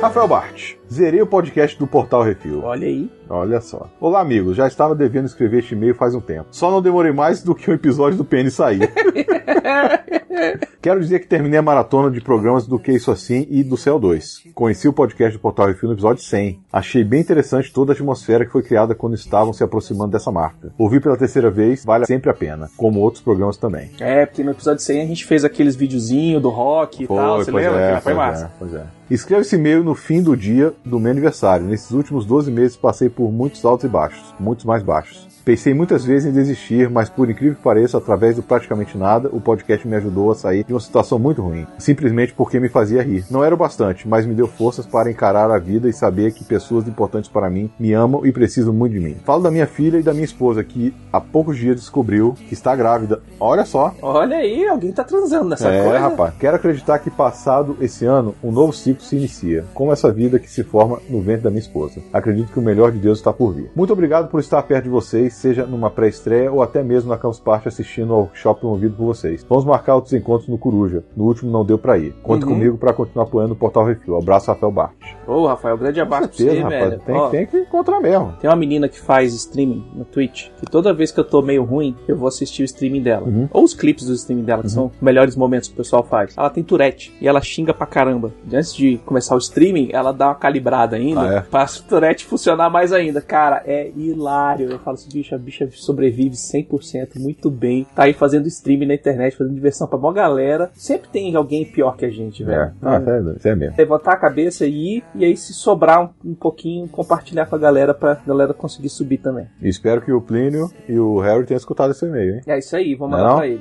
Rafael 0.00 0.28
Bart, 0.28 0.74
zerei 0.88 1.20
o 1.20 1.26
podcast 1.26 1.76
do 1.76 1.84
Portal 1.84 2.22
Refil. 2.22 2.62
Olha 2.62 2.86
aí. 2.86 3.10
Olha 3.28 3.60
só. 3.60 3.90
Olá, 4.00 4.20
amigos. 4.20 4.56
Já 4.56 4.68
estava 4.68 4.94
devendo 4.94 5.26
escrever 5.26 5.58
este 5.58 5.74
e-mail 5.74 5.92
faz 5.92 6.14
um 6.14 6.20
tempo. 6.20 6.46
Só 6.52 6.70
não 6.70 6.80
demorei 6.80 7.10
mais 7.10 7.42
do 7.42 7.52
que 7.52 7.68
o 7.68 7.74
episódio 7.74 8.16
do 8.16 8.24
PN 8.24 8.48
sair. 8.48 8.88
Quero 10.80 11.00
dizer 11.00 11.20
que 11.20 11.26
terminei 11.26 11.58
a 11.58 11.62
maratona 11.62 12.10
de 12.10 12.20
programas 12.20 12.66
do 12.66 12.78
Que 12.78 12.92
Isso 12.92 13.10
Assim 13.10 13.46
e 13.50 13.62
do 13.62 13.76
Céu 13.76 13.98
2. 13.98 14.48
Conheci 14.54 14.88
o 14.88 14.92
podcast 14.92 15.36
do 15.36 15.40
Portal 15.40 15.66
Refil 15.66 15.88
no 15.88 15.94
episódio 15.94 16.22
100. 16.22 16.60
Achei 16.72 17.04
bem 17.04 17.20
interessante 17.20 17.72
toda 17.72 17.92
a 17.92 17.94
atmosfera 17.94 18.44
que 18.44 18.52
foi 18.52 18.62
criada 18.62 18.94
quando 18.94 19.14
estavam 19.14 19.52
se 19.52 19.62
aproximando 19.64 20.12
dessa 20.12 20.30
marca. 20.30 20.72
Ouvi 20.78 21.00
pela 21.00 21.16
terceira 21.16 21.50
vez, 21.50 21.84
vale 21.84 22.06
sempre 22.06 22.30
a 22.30 22.34
pena. 22.34 22.68
Como 22.76 23.00
outros 23.00 23.22
programas 23.22 23.56
também. 23.56 23.90
É, 24.00 24.26
porque 24.26 24.42
no 24.44 24.52
episódio 24.52 24.82
100 24.82 25.02
a 25.02 25.06
gente 25.06 25.24
fez 25.24 25.44
aqueles 25.44 25.74
videozinhos 25.76 26.40
do 26.42 26.50
rock 26.50 27.04
e 27.04 27.06
tal, 27.06 27.38
você 27.38 27.50
pois 27.50 27.64
lembra? 27.64 27.80
é, 27.80 28.00
foi 28.00 28.14
pois 28.14 28.16
massa. 28.16 28.44
é, 28.44 28.50
pois 28.58 28.74
é. 28.74 28.86
Escreva 29.10 29.40
esse 29.40 29.56
e-mail 29.56 29.82
no 29.82 29.94
fim 29.94 30.22
do 30.22 30.36
dia 30.36 30.74
do 30.84 31.00
meu 31.00 31.10
aniversário. 31.10 31.66
Nesses 31.66 31.90
últimos 31.92 32.26
12 32.26 32.50
meses 32.50 32.76
passei 32.76 33.08
por 33.08 33.32
muitos 33.32 33.64
altos 33.64 33.84
e 33.84 33.88
baixos, 33.88 34.34
muitos 34.38 34.66
mais 34.66 34.82
baixos. 34.82 35.27
Pensei 35.48 35.72
muitas 35.72 36.04
vezes 36.04 36.28
em 36.28 36.34
desistir, 36.34 36.90
mas 36.90 37.08
por 37.08 37.30
incrível 37.30 37.56
que 37.56 37.62
pareça, 37.62 37.96
através 37.96 38.36
do 38.36 38.42
praticamente 38.42 38.98
nada, 38.98 39.30
o 39.32 39.40
podcast 39.40 39.88
me 39.88 39.96
ajudou 39.96 40.30
a 40.30 40.34
sair 40.34 40.62
de 40.62 40.74
uma 40.74 40.78
situação 40.78 41.18
muito 41.18 41.40
ruim, 41.40 41.66
simplesmente 41.78 42.34
porque 42.34 42.60
me 42.60 42.68
fazia 42.68 43.02
rir. 43.02 43.24
Não 43.30 43.42
era 43.42 43.54
o 43.54 43.56
bastante, 43.56 44.06
mas 44.06 44.26
me 44.26 44.34
deu 44.34 44.46
forças 44.46 44.84
para 44.84 45.10
encarar 45.10 45.50
a 45.50 45.56
vida 45.56 45.88
e 45.88 45.92
saber 45.94 46.34
que 46.34 46.44
pessoas 46.44 46.86
importantes 46.86 47.30
para 47.30 47.48
mim 47.48 47.70
me 47.80 47.94
amam 47.94 48.26
e 48.26 48.30
precisam 48.30 48.74
muito 48.74 48.92
de 48.92 49.00
mim. 49.00 49.16
Falo 49.24 49.42
da 49.42 49.50
minha 49.50 49.66
filha 49.66 49.96
e 49.96 50.02
da 50.02 50.12
minha 50.12 50.26
esposa 50.26 50.62
que 50.62 50.94
há 51.10 51.18
poucos 51.18 51.56
dias 51.56 51.76
descobriu 51.76 52.34
que 52.46 52.52
está 52.52 52.76
grávida. 52.76 53.22
Olha 53.40 53.64
só, 53.64 53.94
Olha 54.02 54.36
aí, 54.36 54.68
alguém 54.68 54.92
tá 54.92 55.02
transando 55.02 55.48
nessa 55.48 55.70
é, 55.70 55.82
coisa. 55.82 55.98
rapaz. 55.98 56.34
Quero 56.38 56.56
acreditar 56.56 56.98
que 56.98 57.10
passado 57.10 57.74
esse 57.80 58.04
ano, 58.04 58.34
um 58.44 58.52
novo 58.52 58.74
ciclo 58.74 59.02
se 59.02 59.16
inicia, 59.16 59.64
com 59.72 59.90
essa 59.90 60.12
vida 60.12 60.38
que 60.38 60.50
se 60.50 60.62
forma 60.62 61.00
no 61.08 61.22
ventre 61.22 61.44
da 61.44 61.50
minha 61.50 61.62
esposa. 61.62 62.02
Acredito 62.12 62.52
que 62.52 62.58
o 62.58 62.62
melhor 62.62 62.92
de 62.92 62.98
Deus 62.98 63.16
está 63.16 63.32
por 63.32 63.54
vir. 63.54 63.70
Muito 63.74 63.94
obrigado 63.94 64.28
por 64.28 64.40
estar 64.40 64.62
perto 64.64 64.84
de 64.84 64.90
vocês, 64.90 65.37
seja 65.38 65.64
numa 65.66 65.88
pré-estreia 65.90 66.50
ou 66.52 66.62
até 66.62 66.82
mesmo 66.82 67.08
na 67.10 67.16
Campus 67.16 67.40
Party 67.40 67.68
assistindo 67.68 68.12
ao 68.12 68.20
workshop 68.20 68.60
promovido 68.60 68.94
por 68.96 69.06
vocês. 69.06 69.44
Vamos 69.48 69.64
marcar 69.64 69.94
outros 69.94 70.12
encontros 70.12 70.48
no 70.48 70.58
Coruja. 70.58 71.04
No 71.16 71.24
último 71.24 71.50
não 71.50 71.64
deu 71.64 71.78
pra 71.78 71.96
ir. 71.98 72.12
Conte 72.22 72.44
Uhum. 72.44 72.52
comigo 72.52 72.78
para 72.78 72.92
continuar 72.92 73.24
apoiando 73.24 73.52
o 73.52 73.56
Portal 73.56 73.84
Refil. 73.84 74.16
Abraço, 74.16 74.48
Rafael 74.50 74.72
Bart. 74.72 74.94
Ô, 75.26 75.46
Rafael, 75.46 75.76
grande 75.78 76.00
abraço 76.00 76.28
pra 76.28 76.36
Certeza, 76.36 76.56
você, 76.56 76.62
rapaz. 76.62 76.90
velho. 76.90 77.02
Tem, 77.06 77.14
Ó, 77.16 77.28
tem 77.28 77.46
que 77.46 77.56
encontrar 77.58 78.00
mesmo. 78.00 78.32
Tem 78.40 78.48
uma 78.50 78.56
menina 78.56 78.88
que 78.88 79.00
faz 79.00 79.34
streaming 79.34 79.84
no 79.94 80.04
Twitch, 80.04 80.48
que 80.58 80.66
toda 80.66 80.92
vez 80.92 81.12
que 81.12 81.20
eu 81.20 81.24
tô 81.24 81.40
meio 81.42 81.64
ruim, 81.64 81.94
eu 82.06 82.16
vou 82.16 82.28
assistir 82.28 82.62
o 82.62 82.64
streaming 82.64 83.02
dela. 83.02 83.26
Uhum. 83.26 83.48
Ou 83.52 83.64
os 83.64 83.74
clipes 83.74 84.06
do 84.06 84.14
streaming 84.14 84.44
dela, 84.44 84.62
que 84.62 84.70
são 84.70 84.86
os 84.86 85.00
melhores 85.00 85.36
momentos 85.36 85.68
que 85.68 85.74
o 85.74 85.76
pessoal 85.76 86.02
faz. 86.02 86.34
Ela 86.36 86.50
tem 86.50 86.62
Tourette 86.64 87.14
e 87.20 87.28
ela 87.28 87.40
xinga 87.40 87.72
pra 87.72 87.86
caramba. 87.86 88.32
E 88.50 88.56
Antes 88.56 88.74
de 88.74 88.98
começar 89.06 89.34
o 89.34 89.38
streaming, 89.38 89.90
ela 89.92 90.12
dá 90.12 90.26
uma 90.28 90.34
calibrada 90.34 90.96
ainda 90.96 91.20
Ah, 91.20 91.34
é? 91.36 91.40
pra 91.40 91.66
Tourette 91.88 92.24
funcionar 92.24 92.68
mais 92.70 92.92
ainda. 92.92 93.20
Cara, 93.20 93.62
é 93.66 93.90
hilário. 93.96 94.70
Eu 94.70 94.78
falo 94.78 94.94
assim, 94.94 95.08
bicho, 95.12 95.27
a 95.34 95.38
bicha 95.38 95.68
sobrevive 95.72 96.34
100% 96.36 97.18
muito 97.18 97.50
bem. 97.50 97.86
Tá 97.94 98.04
aí 98.04 98.12
fazendo 98.12 98.46
streaming 98.46 98.86
na 98.86 98.94
internet, 98.94 99.36
fazendo 99.36 99.54
diversão 99.54 99.86
pra 99.86 99.98
mó 99.98 100.12
galera. 100.12 100.70
Sempre 100.74 101.08
tem 101.10 101.34
alguém 101.36 101.64
pior 101.64 101.96
que 101.96 102.04
a 102.04 102.10
gente, 102.10 102.42
É, 102.42 102.46
velho. 102.46 102.72
ah, 102.82 103.02
é, 103.06 103.36
isso 103.36 103.48
é 103.48 103.54
mesmo. 103.54 103.74
levantar 103.78 104.12
a 104.12 104.16
cabeça 104.16 104.66
e 104.66 104.96
ir, 104.98 105.04
e 105.14 105.24
aí 105.24 105.36
se 105.36 105.52
sobrar 105.52 106.04
um, 106.24 106.30
um 106.30 106.34
pouquinho, 106.34 106.88
compartilhar 106.88 107.46
com 107.46 107.56
a 107.56 107.58
galera 107.58 107.94
pra 107.94 108.14
galera 108.26 108.52
conseguir 108.54 108.88
subir 108.88 109.18
também. 109.18 109.46
E 109.60 109.68
espero 109.68 110.00
que 110.00 110.12
o 110.12 110.20
Plínio 110.20 110.70
e 110.88 110.98
o 110.98 111.18
Harry 111.20 111.44
tenham 111.46 111.58
escutado 111.58 111.90
esse 111.92 112.04
e-mail, 112.06 112.36
hein? 112.36 112.40
É 112.46 112.58
isso 112.58 112.74
aí, 112.76 112.94
vamos 112.94 113.16
Não? 113.18 113.24
mandar 113.24 113.36
pra 113.36 113.46
ele. 113.46 113.60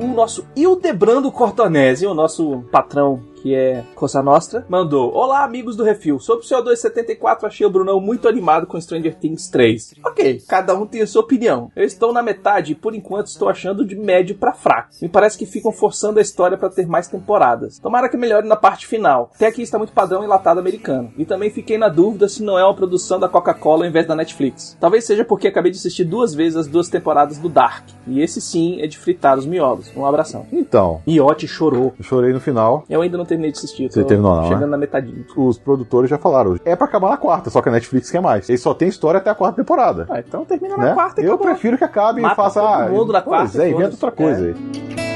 O 0.00 0.06
nosso 0.14 0.44
Ildebrando 0.54 1.30
Cortonese, 1.32 2.06
o 2.06 2.14
nosso 2.14 2.62
patrão 2.70 3.20
que 3.42 3.54
é 3.56 3.84
Cosa 3.96 4.22
Nostra, 4.22 4.64
mandou: 4.68 5.12
Olá, 5.12 5.42
amigos 5.42 5.74
do 5.74 5.82
Refil. 5.82 6.20
Sobre 6.20 6.46
o 6.46 6.48
CO274, 6.48 7.44
achei 7.44 7.66
o 7.66 7.70
Brunão 7.70 8.00
muito 8.00 8.28
animado 8.28 8.66
com 8.68 8.80
Stranger 8.80 9.16
Things 9.16 9.48
3. 9.48 9.94
Ok, 10.06 10.42
cada 10.48 10.74
um 10.76 10.86
tem 10.86 11.02
a 11.02 11.06
sua 11.06 11.22
opinião. 11.22 11.70
Eu 11.74 11.84
estou 11.84 12.12
na 12.12 12.22
metade 12.22 12.72
e 12.72 12.74
por 12.76 12.94
enquanto 12.94 13.26
estou 13.26 13.48
achando 13.48 13.84
de 13.84 13.96
médio 13.96 14.36
pra 14.36 14.52
fraco. 14.52 14.90
Me 15.02 15.08
parece 15.08 15.36
que 15.36 15.44
ficam 15.44 15.72
forçando 15.72 16.20
a 16.20 16.22
história 16.22 16.56
pra 16.56 16.70
ter 16.70 16.86
mais 16.86 17.08
temporadas. 17.08 17.80
Tomara 17.80 18.08
que 18.08 18.16
melhore 18.16 18.46
na 18.46 18.56
parte 18.56 18.86
final. 18.86 19.30
Até 19.34 19.48
aqui 19.48 19.62
está 19.62 19.76
muito 19.76 19.92
padrão 19.92 20.22
enlatado 20.22 20.60
americano. 20.60 21.12
E 21.18 21.24
também 21.24 21.50
fiquei 21.50 21.76
na 21.76 21.88
dúvida 21.88 22.28
se 22.28 22.42
não 22.42 22.56
é 22.56 22.64
uma 22.64 22.74
produção 22.74 23.18
da 23.18 23.28
Coca-Cola 23.28 23.84
ao 23.84 23.90
invés 23.90 24.06
da 24.06 24.14
Netflix. 24.14 24.76
Talvez 24.80 25.04
seja 25.04 25.24
porque 25.24 25.48
acabei 25.48 25.72
de 25.72 25.78
assistir 25.78 26.04
duas 26.04 26.32
vezes 26.32 26.56
as 26.56 26.68
duas 26.68 26.88
temporadas 26.88 27.38
do 27.38 27.48
Dark. 27.48 27.88
E 28.06 28.20
esse 28.20 28.40
sim 28.40 28.80
é 28.80 28.86
de 28.86 28.98
fritar 28.98 29.36
os 29.36 29.46
miolos. 29.46 29.90
Um 29.96 30.06
abração. 30.06 30.46
Então, 30.52 31.02
Miote 31.06 31.48
chorou. 31.48 31.92
eu 31.98 32.04
chorei 32.04 32.32
no 32.32 32.40
final. 32.40 32.84
Eu 32.88 33.02
ainda 33.02 33.18
não 33.18 33.24
terminei 33.32 33.52
de 33.52 33.58
assistir. 33.58 33.90
Você 33.90 34.04
terminou 34.04 34.36
não, 34.36 34.42
Chegando 34.44 34.60
né? 34.62 34.66
na 34.66 34.76
metadinha. 34.78 35.24
os 35.36 35.58
produtores 35.58 36.08
já 36.10 36.18
falaram. 36.18 36.56
É 36.64 36.76
pra 36.76 36.86
acabar 36.86 37.10
na 37.10 37.16
quarta, 37.16 37.50
só 37.50 37.60
que 37.62 37.68
a 37.68 37.72
Netflix 37.72 38.10
quer 38.10 38.20
mais. 38.20 38.48
Eles 38.48 38.60
só 38.60 38.74
tem 38.74 38.88
história 38.88 39.18
até 39.18 39.30
a 39.30 39.34
quarta 39.34 39.56
temporada. 39.56 40.06
Ah, 40.10 40.20
então 40.20 40.44
termina 40.44 40.76
na 40.76 40.84
né? 40.84 40.94
quarta 40.94 41.20
e 41.20 41.24
Eu 41.24 41.34
acabou. 41.34 41.46
prefiro 41.52 41.78
que 41.78 41.84
acabe 41.84 42.20
Mata 42.20 42.34
e 42.34 42.36
faça. 42.36 42.60
todo 42.60 42.68
ah, 42.72 42.88
mundo 42.88 43.12
na 43.12 43.20
pois 43.22 43.40
quarta 43.52 43.62
É, 43.62 43.68
e 43.68 43.72
inventa 43.72 43.90
outra 43.92 44.10
coisa 44.12 44.50
É. 44.50 45.11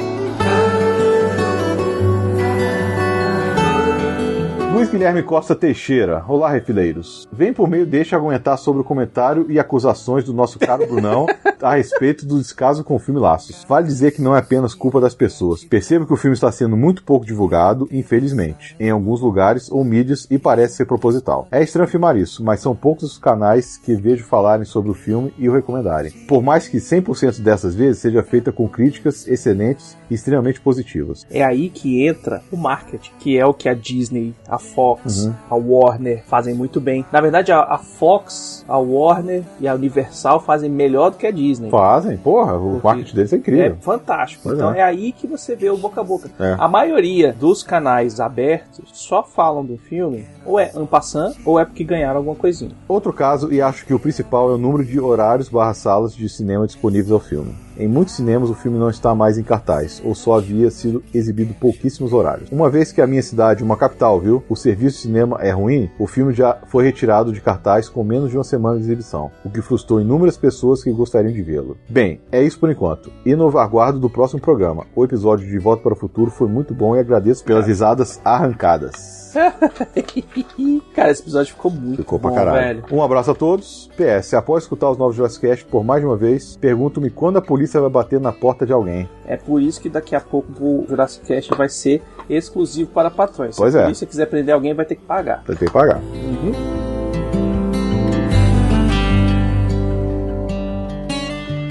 Luiz 4.77 4.91
Guilherme 4.91 5.23
Costa 5.23 5.57
Teixeira. 5.57 6.23
Olá, 6.29 6.51
refileiros. 6.51 7.27
Vem 7.33 7.51
por 7.51 7.67
meio 7.67 7.87
deste 7.87 8.15
argumentar 8.15 8.59
sobre 8.59 8.83
o 8.83 8.85
comentário 8.85 9.51
e 9.51 9.59
acusações 9.59 10.23
do 10.23 10.35
nosso 10.35 10.59
caro 10.59 10.87
Brunão 10.87 11.25
a 11.63 11.77
respeito 11.77 12.27
do 12.27 12.39
descaso 12.39 12.85
com 12.85 12.95
o 12.95 12.99
filme 12.99 13.19
Laços. 13.19 13.65
Vale 13.67 13.87
dizer 13.87 14.13
que 14.13 14.21
não 14.21 14.37
é 14.37 14.39
apenas 14.39 14.75
culpa 14.75 15.01
das 15.01 15.15
pessoas. 15.15 15.65
Percebo 15.65 16.07
que 16.07 16.13
o 16.13 16.17
filme 16.17 16.35
está 16.35 16.53
sendo 16.53 16.77
muito 16.77 17.03
pouco 17.05 17.25
divulgado, 17.25 17.89
infelizmente, 17.91 18.77
em 18.79 18.91
alguns 18.91 19.23
lugares 19.23 19.73
ou 19.73 19.83
mídias 19.83 20.27
e 20.31 20.39
parece 20.39 20.77
ser 20.77 20.85
proposital. 20.85 21.49
É 21.51 21.63
estranho 21.63 21.89
afirmar 21.89 22.15
isso, 22.15 22.45
mas 22.45 22.61
são 22.61 22.77
poucos 22.77 23.13
os 23.13 23.19
canais 23.19 23.79
que 23.79 23.95
vejo 23.95 24.25
falarem 24.25 24.67
sobre 24.67 24.91
o 24.91 24.95
filme 24.95 25.33
e 25.39 25.49
o 25.49 25.55
recomendarem. 25.55 26.13
Por 26.29 26.43
mais 26.43 26.69
que 26.69 26.77
100% 26.77 27.41
dessas 27.41 27.75
vezes 27.75 28.03
seja 28.03 28.23
feita 28.23 28.53
com 28.53 28.69
críticas 28.69 29.27
excelentes 29.27 29.97
e 30.11 30.15
extremamente 30.15 30.61
positivas. 30.61 31.27
É 31.31 31.43
aí 31.43 31.71
que 31.71 32.07
entra 32.07 32.43
o 32.53 32.59
marketing, 32.59 33.13
que 33.19 33.39
é 33.39 33.47
o 33.47 33.55
que 33.55 33.71
a 33.71 33.75
Disney, 33.75 34.35
a 34.47 34.66
Fox, 34.75 35.31
a 35.51 35.55
Warner 35.55 36.23
fazem 36.27 36.55
muito 36.55 36.81
bem. 36.81 37.05
Na 37.13 37.21
verdade, 37.21 37.53
a, 37.53 37.61
a 37.61 37.79
Fox, 37.79 38.65
a 38.69 38.79
Warner 38.79 39.43
e 39.61 39.69
a 39.69 39.75
Universal 39.75 40.41
fazem 40.41 40.71
melhor 40.71 41.11
do 41.11 41.17
que 41.17 41.27
a 41.27 41.31
Disney. 41.31 41.71
Fazem, 41.71 42.17
porra, 42.17 42.55
o 42.57 42.73
Porque 42.73 42.87
marketing 42.87 43.15
deles 43.17 43.33
é 43.33 43.37
É 43.37 43.39
incrível. 43.39 43.77
fantástico. 43.81 44.43
Pois 44.45 44.57
então 44.57 44.73
é. 44.75 44.79
é. 44.79 44.83
aí 44.83 45.13
que 45.13 45.27
você 45.27 45.55
vê 45.55 45.71
o 45.71 45.77
boca 45.77 46.01
a 46.01 46.05
boca. 46.05 46.31
É. 46.39 46.57
A 46.59 46.69
maioria 46.69 47.33
dos 47.33 47.63
canais 47.63 48.21
abertos 48.21 48.85
só 48.93 49.23
falam 49.23 49.65
do 49.65 49.77
filme 49.77 50.27
ou 50.45 50.59
é 50.59 50.71
en 50.75 50.87
passant 50.87 51.35
ou 51.45 51.59
é 51.59 51.65
porque 51.65 51.85
ganharam 51.85 52.19
alguma 52.19 52.37
coisinha. 52.37 52.73
Outro 52.89 53.13
caso, 53.13 53.53
e 53.53 53.61
acho 53.61 53.87
que 53.87 53.95
o 53.95 53.99
principal, 53.99 54.51
é 54.51 54.55
o 54.55 54.59
número 54.59 54.85
de 54.85 54.99
horários 55.01 55.49
barra 55.49 55.75
salas 55.75 56.15
de 56.15 56.29
cinema 56.29 56.67
disponíveis 56.67 57.11
ao 57.13 57.21
filme. 57.21 57.66
Em 57.79 57.87
muitos 57.87 58.15
cinemas 58.15 58.49
o 58.49 58.55
filme 58.55 58.79
não 58.79 58.89
está 58.89 59.15
mais 59.15 59.37
em 59.37 59.43
cartaz, 59.43 60.01
ou 60.05 60.15
só 60.15 60.39
havia 60.39 60.71
sido 60.71 61.03
exibido 61.13 61.55
pouquíssimos 61.55 62.13
horários. 62.13 62.51
Uma 62.51 62.71
vez 62.71 62.91
que 62.91 63.03
a 63.03 63.07
minha 63.07 63.23
cidade, 63.23 63.63
uma 63.63 63.77
capital, 63.77 64.19
viu, 64.19 64.43
o 64.49 64.57
serviço 64.57 64.97
de 64.97 65.03
cinema 65.03 65.39
é 65.41 65.51
ruim, 65.51 65.91
o 65.99 66.07
filme 66.07 66.33
já 66.33 66.59
foi 66.69 66.85
retirado 66.85 67.33
de 67.33 67.41
cartaz 67.41 67.89
com 67.89 68.03
menos 68.03 68.31
de 68.31 68.37
uma 68.37 68.45
semana 68.45 68.79
de 68.79 68.85
exibição, 68.85 69.31
o 69.45 69.51
que 69.51 69.61
frustrou 69.61 70.01
inúmeras 70.01 70.37
pessoas 70.37 70.83
que 70.83 70.91
gostariam 70.91 71.33
de 71.33 71.43
vê-lo. 71.43 71.77
Bem, 71.89 72.21
é 72.33 72.43
isso 72.43 72.59
por 72.59 72.71
enquanto. 72.71 73.13
E 73.25 73.35
no 73.37 73.47
aguardo 73.59 73.99
do 73.99 74.09
próximo 74.09 74.41
programa. 74.41 74.87
O 74.95 75.05
episódio 75.05 75.47
de 75.47 75.59
Volta 75.59 75.83
para 75.83 75.93
o 75.93 75.97
Futuro 75.97 76.31
foi 76.31 76.49
muito 76.49 76.73
bom 76.73 76.97
e 76.97 76.99
agradeço 76.99 77.45
pelas 77.45 77.67
risadas 77.67 78.21
arrancadas. 78.25 79.26
Cara, 80.95 81.11
esse 81.11 81.23
episódio 81.23 81.55
ficou 81.55 81.71
muito 81.71 81.99
Ficou 81.99 82.19
pra 82.19 82.31
bom, 82.31 82.37
caralho. 82.37 82.83
velho. 82.83 82.85
Um 82.91 83.03
abraço 83.03 83.31
a 83.31 83.35
todos. 83.35 83.91
PS, 83.97 84.35
após 84.35 84.65
escutar 84.65 84.91
os 84.91 84.99
novos 84.99 85.15
Jurassic 85.17 85.47
Cast 85.47 85.65
por 85.67 85.85
mais 85.85 86.01
de 86.01 86.07
uma 86.07 86.17
vez, 86.17 86.57
pergunto-me 86.57 87.11
quando 87.11 87.37
a 87.37 87.43
polícia 87.43 87.81
vai 87.81 87.91
bater 87.91 88.21
na 88.21 88.33
porta 88.33 88.65
de 88.67 88.73
alguém. 88.73 89.09
É 89.27 89.37
por 89.37 89.61
isso 89.61 89.81
que 89.81 89.89
daqui 89.89 90.15
a 90.15 90.21
pouco 90.21 90.53
o 90.65 90.87
Jurassic 90.89 91.27
Cast 91.27 91.55
vai 91.55 91.69
ser 91.69 92.03
exclusivo 92.29 92.91
para 92.91 93.11
patrões. 93.11 93.57
Pois 93.57 93.73
Se 93.73 93.79
a 93.79 93.83
é. 93.83 93.85
polícia 93.85 94.07
quiser 94.07 94.27
prender 94.27 94.55
alguém, 94.55 94.75
vai 94.75 94.85
ter 94.85 94.97
que 94.97 95.05
pagar. 95.05 95.43
Vai 95.47 95.57
ter 95.57 95.67
que 95.67 95.73
pagar. 95.73 96.01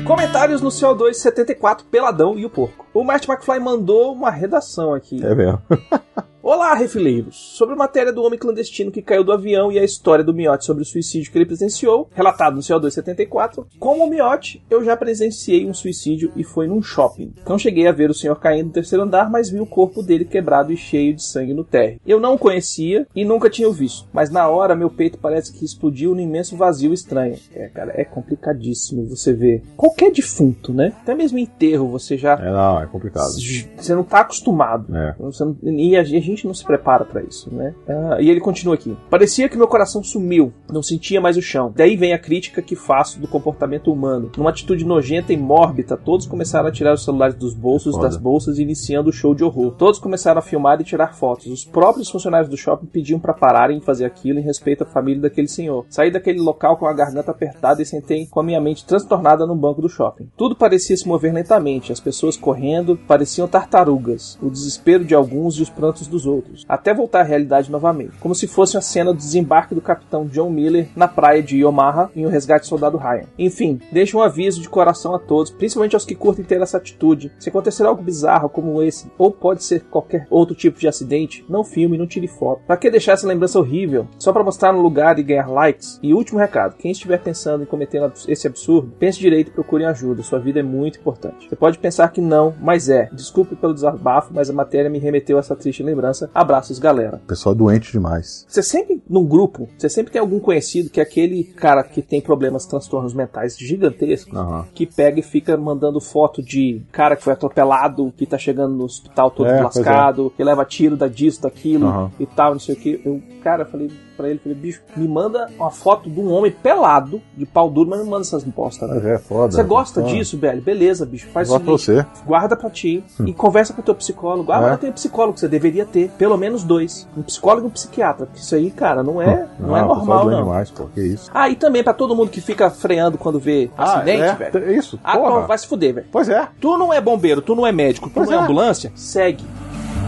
Comentários 0.06 0.62
no 0.62 0.69
CO2 0.69 1.13
74, 1.15 1.86
Peladão 1.88 2.38
e 2.38 2.45
o 2.45 2.49
Porco. 2.49 2.86
O 2.93 3.04
Matt 3.04 3.28
McFly 3.28 3.60
mandou 3.60 4.13
uma 4.13 4.30
redação 4.30 4.93
aqui. 4.93 5.25
É 5.25 5.34
mesmo. 5.34 5.60
Olá, 6.47 6.75
refileiros! 6.75 7.36
Sobre 7.58 7.73
a 7.73 7.77
matéria 7.77 8.13
do 8.13 8.21
homem 8.21 8.38
clandestino 8.38 8.91
que 8.91 9.01
caiu 9.01 9.23
do 9.23 9.31
avião 9.31 9.71
e 9.71 9.79
a 9.79 9.84
história 9.84 10.23
do 10.23 10.31
Miotti 10.31 10.63
sobre 10.63 10.84
o 10.84 10.86
suicídio 10.86 11.31
que 11.31 11.38
ele 11.39 11.45
presenciou, 11.47 12.08
relatado 12.13 12.53
no 12.55 12.62
CO274, 12.62 13.65
como 13.79 14.03
o 14.05 14.08
Miotti, 14.08 14.63
eu 14.69 14.84
já 14.86 14.95
presenciei 14.95 15.65
um 15.67 15.73
suicídio 15.73 16.31
e 16.36 16.43
foi 16.43 16.67
num 16.67 16.84
shopping. 16.84 17.34
Não 17.49 17.58
cheguei 17.58 17.88
a 17.88 17.91
ver 17.91 18.12
o 18.12 18.13
senhor 18.13 18.36
caindo 18.36 18.67
no 18.67 18.73
terceiro 18.73 19.03
andar, 19.05 19.27
mas 19.27 19.49
vi 19.49 19.60
o 19.60 19.65
corpo 19.65 20.03
dele 20.03 20.23
quebrado 20.23 20.71
e 20.71 20.77
cheio 20.77 21.15
de 21.15 21.23
sangue 21.23 21.51
no 21.51 21.63
térreo. 21.63 21.99
Eu 22.05 22.19
não 22.19 22.36
o 22.36 22.38
conhecia 22.38 23.08
e 23.15 23.25
nunca 23.25 23.49
tinha 23.49 23.67
o 23.67 23.73
visto, 23.73 24.08
mas 24.13 24.29
na 24.29 24.47
hora 24.47 24.75
meu 24.75 24.91
peito 24.91 25.17
parece 25.17 25.51
que 25.51 25.65
explodiu 25.65 26.13
num 26.13 26.21
imenso 26.21 26.55
vazio 26.55 26.93
estranho. 26.93 27.39
É, 27.55 27.69
cara, 27.69 27.91
é 27.95 28.05
complicadíssimo 28.05 29.08
você 29.10 29.34
ver 29.34 29.63
qualquer 29.75 30.12
defunto, 30.12 30.71
né? 30.71 30.93
Até 31.01 31.15
mesmo 31.15 31.39
enterro 31.39 31.88
você 31.88 32.15
já. 32.15 32.34
É, 32.34 32.51
não, 32.51 32.84
é 32.84 32.86
complicado. 32.86 33.31
Você 33.31 33.95
não 33.95 34.03
tá 34.03 34.19
acostumado. 34.19 34.95
É. 34.95 35.15
Você 35.17 35.43
não- 35.43 35.58
e 35.63 35.97
a 35.97 36.03
gente 36.03 36.35
não 36.43 36.54
se 36.54 36.65
prepara 36.65 37.06
pra 37.06 37.21
isso, 37.21 37.54
né? 37.54 37.74
Ah, 37.88 38.17
e 38.19 38.30
ele 38.30 38.39
continua 38.39 38.76
aqui. 38.76 38.98
Parecia 39.10 39.48
que 39.48 39.58
meu 39.58 39.67
coração 39.67 40.04
sumiu, 40.04 40.52
não 40.71 40.84
sentia 40.84 41.21
mais 41.21 41.38
o 41.38 41.41
chão. 41.41 41.71
Daí 41.76 41.95
vem 41.95 42.13
a 42.13 42.19
crítica 42.19 42.62
que 42.62 42.76
faço 42.76 43.19
do 43.19 43.28
comportamento 43.28 43.91
humano. 43.91 44.32
Numa 44.38 44.50
atitude 44.50 44.86
nojenta 44.86 45.34
e 45.34 45.38
mórbida, 45.38 45.98
todos 45.98 46.26
começaram 46.26 46.67
a 46.67 46.71
tirar 46.71 46.93
os 46.93 47.04
celulares 47.04 47.36
dos 47.36 47.54
bolsos, 47.54 47.95
Foda. 47.95 48.08
das 48.08 48.17
bolsas, 48.17 48.60
iniciando 48.60 49.10
o 49.10 49.13
show 49.13 49.34
de 49.36 49.43
horror. 49.43 49.74
Todos 49.78 50.00
começaram 50.00 50.39
a 50.39 50.41
filmar 50.41 50.80
e 50.82 50.84
tirar 50.84 51.15
fotos. 51.15 51.48
Os 51.48 51.65
próprios 51.65 52.10
funcionários 52.10 52.50
do 52.50 52.58
shopping 52.58 52.88
pediam 52.88 53.19
pra 53.19 53.34
pararem 53.34 53.80
de 53.80 53.86
fazer 53.86 54.06
aquilo 54.06 54.39
em 54.39 54.43
respeito 54.43 54.84
à 54.84 54.86
família 54.88 55.21
daquele 55.21 55.48
senhor. 55.48 55.86
Saí 55.89 56.12
daquele 56.12 56.39
local 56.39 56.78
com 56.78 56.86
a 56.86 56.93
garganta 56.93 57.32
apertada 57.32 57.82
e 57.82 57.86
sentei 57.86 58.26
com 58.28 58.39
a 58.39 58.43
minha 58.43 58.62
mente 58.62 58.86
transtornada 58.86 59.45
no 59.45 59.56
banco 59.56 59.82
do 59.82 59.89
shopping. 59.89 60.30
Tudo 60.36 60.56
parecia 60.56 60.98
se 60.98 61.08
mover 61.08 61.34
lentamente, 61.34 61.91
as 61.91 62.00
pessoas 62.00 62.38
correndo 62.38 62.98
pareciam 63.08 63.48
tartarugas, 63.48 64.38
o 64.41 64.50
desespero 64.50 65.06
de 65.06 65.15
alguns 65.15 65.56
e 65.58 65.62
os 65.62 65.69
prantos 65.69 66.08
dos 66.08 66.24
outros, 66.25 66.65
até 66.67 66.93
voltar 66.93 67.21
à 67.21 67.23
realidade 67.23 67.71
novamente, 67.71 68.17
como 68.19 68.35
se 68.35 68.47
fosse 68.47 68.77
a 68.77 68.81
cena 68.81 69.11
do 69.11 69.17
desembarque 69.17 69.75
do 69.75 69.81
capitão 69.81 70.25
John 70.25 70.49
Miller 70.49 70.89
na 70.95 71.07
praia 71.07 71.41
de 71.41 71.63
Omaha 71.63 72.09
em 72.15 72.25
O 72.25 72.29
Resgate 72.29 72.65
do 72.65 72.69
Soldado 72.69 72.97
Ryan. 72.97 73.25
Enfim, 73.38 73.79
deixo 73.91 74.17
um 74.17 74.21
aviso 74.21 74.61
de 74.61 74.69
coração 74.69 75.13
a 75.13 75.19
todos, 75.19 75.51
principalmente 75.51 75.95
aos 75.95 76.05
que 76.05 76.15
curtem 76.15 76.45
ter 76.45 76.61
essa 76.61 76.77
atitude. 76.77 77.31
Se 77.39 77.49
acontecer 77.49 77.85
algo 77.85 78.01
bizarro 78.01 78.49
como 78.49 78.81
esse, 78.81 79.11
ou 79.17 79.31
pode 79.31 79.63
ser 79.63 79.81
qualquer 79.85 80.27
outro 80.29 80.55
tipo 80.55 80.79
de 80.79 80.88
acidente, 80.88 81.45
não 81.49 81.63
filme, 81.63 81.97
não 81.97 82.07
tire 82.07 82.27
foto. 82.27 82.61
Pra 82.65 82.77
que 82.77 82.89
deixar 82.89 83.13
essa 83.13 83.27
lembrança 83.27 83.59
horrível? 83.59 84.07
Só 84.17 84.31
pra 84.31 84.43
mostrar 84.43 84.73
no 84.73 84.81
lugar 84.81 85.17
e 85.19 85.23
ganhar 85.23 85.49
likes? 85.49 85.99
E 86.01 86.13
último 86.13 86.39
recado, 86.39 86.75
quem 86.77 86.91
estiver 86.91 87.21
pensando 87.21 87.63
em 87.63 87.67
cometer 87.67 88.01
esse 88.27 88.47
absurdo, 88.47 88.93
pense 88.99 89.19
direito 89.19 89.49
e 89.49 89.53
procure 89.53 89.85
ajuda. 89.85 90.23
Sua 90.23 90.39
vida 90.39 90.59
é 90.59 90.63
muito 90.63 90.99
importante. 90.99 91.47
Você 91.49 91.55
pode 91.55 91.77
pensar 91.77 92.09
que 92.09 92.21
não, 92.21 92.53
mas 92.61 92.89
é. 92.89 93.09
Desculpe 93.11 93.55
pelo 93.55 93.73
desabafo, 93.73 94.31
mas 94.33 94.49
a 94.49 94.53
matéria 94.53 94.89
me 94.89 94.99
remeteu 94.99 95.38
a 95.38 95.39
essa 95.39 95.55
triste 95.55 95.83
lembrança. 95.83 96.14
Abraços, 96.34 96.80
galera. 96.80 97.17
O 97.23 97.28
pessoal 97.28 97.54
é 97.54 97.58
doente 97.58 97.91
demais. 97.91 98.45
Você 98.47 98.62
sempre, 98.62 99.01
num 99.10 99.25
grupo, 99.25 99.67
você 99.78 99.89
sempre 99.89 100.12
tem 100.12 100.19
algum 100.19 100.39
conhecido 100.39 100.89
que 100.89 100.99
é 100.99 101.04
aquele 101.04 101.43
cara 101.43 101.84
que 101.84 102.01
tem 102.01 102.21
problemas, 102.21 102.65
transtornos 102.65 103.13
mentais 103.13 103.58
gigantescos, 103.58 104.38
Aham. 104.38 104.65
que 104.73 104.86
pega 104.86 105.19
e 105.19 105.23
fica 105.23 105.56
mandando 105.58 105.99
foto 105.99 106.41
de 106.41 106.82
cara 106.91 107.15
que 107.15 107.23
foi 107.23 107.34
atropelado, 107.34 108.13
que 108.17 108.25
tá 108.25 108.38
chegando 108.38 108.75
no 108.75 108.84
hospital 108.86 109.32
todo 109.32 109.47
É, 109.47 109.62
pois 109.62 109.75
lascado, 109.75 110.32
que 110.36 110.43
leva 110.43 110.65
tiro 110.65 110.95
da 110.95 111.08
disso, 111.08 111.41
daquilo 111.41 111.88
Aham. 111.88 112.12
e 112.19 112.25
tal, 112.25 112.54
não 112.54 112.60
sei 112.60 112.75
o 112.75 112.78
que. 112.78 113.01
Eu, 113.04 113.21
cara, 113.43 113.63
eu 113.63 113.67
falei 113.67 113.91
pra 114.15 114.30
ele, 114.30 114.39
falei, 114.39 114.58
bicho, 114.58 114.82
me 114.95 115.08
manda 115.08 115.49
uma 115.58 115.69
foto 115.71 116.10
de 116.10 116.19
um 116.19 116.32
homem 116.32 116.51
pelado, 116.51 117.21
de 117.36 117.45
pau 117.45 117.69
duro, 117.69 117.89
mas 117.89 117.99
não 117.99 118.06
manda 118.08 118.21
essas 118.21 118.43
Mas 118.45 119.04
né? 119.04 119.13
é 119.15 119.17
foda. 119.17 119.51
Você 119.51 119.63
gosta 119.63 120.01
Foda. 120.01 120.13
disso, 120.13 120.38
velho? 120.38 120.62
Beleza, 120.62 121.06
bicho. 121.06 121.28
Faz 121.28 121.49
Gosto 121.49 121.62
o 121.62 121.65
pra 121.65 121.78
seguinte, 121.78 122.08
você. 122.13 122.25
guarda 122.25 122.56
pra 122.56 122.69
ti 122.69 123.04
e 123.25 123.34
conversa 123.34 123.73
com 123.73 123.82
o 123.82 123.84
teu 123.84 123.95
psicólogo. 123.95 124.51
Ah, 124.51 124.65
É. 124.65 124.69
não 124.71 124.78
tem 124.78 124.91
psicólogo 124.91 125.34
que 125.34 125.39
você 125.39 125.47
deveria 125.47 125.86
ter. 125.86 126.10
Pelo 126.17 126.38
menos 126.38 126.63
dois. 126.63 127.08
Um 127.17 127.21
psicólogo 127.21 127.67
e 127.67 127.69
um 127.69 127.71
psiquiatra. 127.71 128.25
Porque 128.25 128.39
isso 128.41 128.56
aí, 128.56 128.71
cara, 128.71 129.04
não 129.04 129.21
é, 129.21 129.47
não, 129.60 129.75
é 129.75 129.84
o 129.84 129.88
pessoal 129.88 130.06
normal, 130.06 130.30
não. 130.30 130.43
demais, 130.43 130.71
pô. 130.71 130.86
Que 130.93 131.01
isso. 131.01 131.30
Ah, 131.34 131.49
e 131.49 131.56
também 131.56 131.84
pra 131.84 131.93
todo 131.93 132.15
mundo 132.15 132.30
que 132.30 132.41
fica 132.41 132.69
freando 132.69 133.17
quando 133.17 133.39
vê 133.39 133.69
acidente, 133.78 134.21
é, 134.23 134.34
velho. 134.36 134.65
é 134.69 134.73
isso. 134.75 134.99
Ah, 135.04 135.17
porra. 135.17 135.41
não, 135.41 135.47
vai 135.47 135.58
se 135.58 135.67
fuder, 135.67 135.93
velho. 135.93 136.08
Pois 136.12 136.30
é. 136.30 136.47
Tu 136.60 136.78
não 136.78 136.93
é 136.93 137.01
bombeiro, 137.01 137.41
tu 137.41 137.56
não 137.56 137.65
é 137.67 137.71
médico, 137.71 138.10
tu 138.10 138.13
Pois 138.15 138.30
não 138.30 138.38
é 138.38 138.39
é. 138.39 138.43
ambulância, 138.43 138.91
segue. 138.95 139.43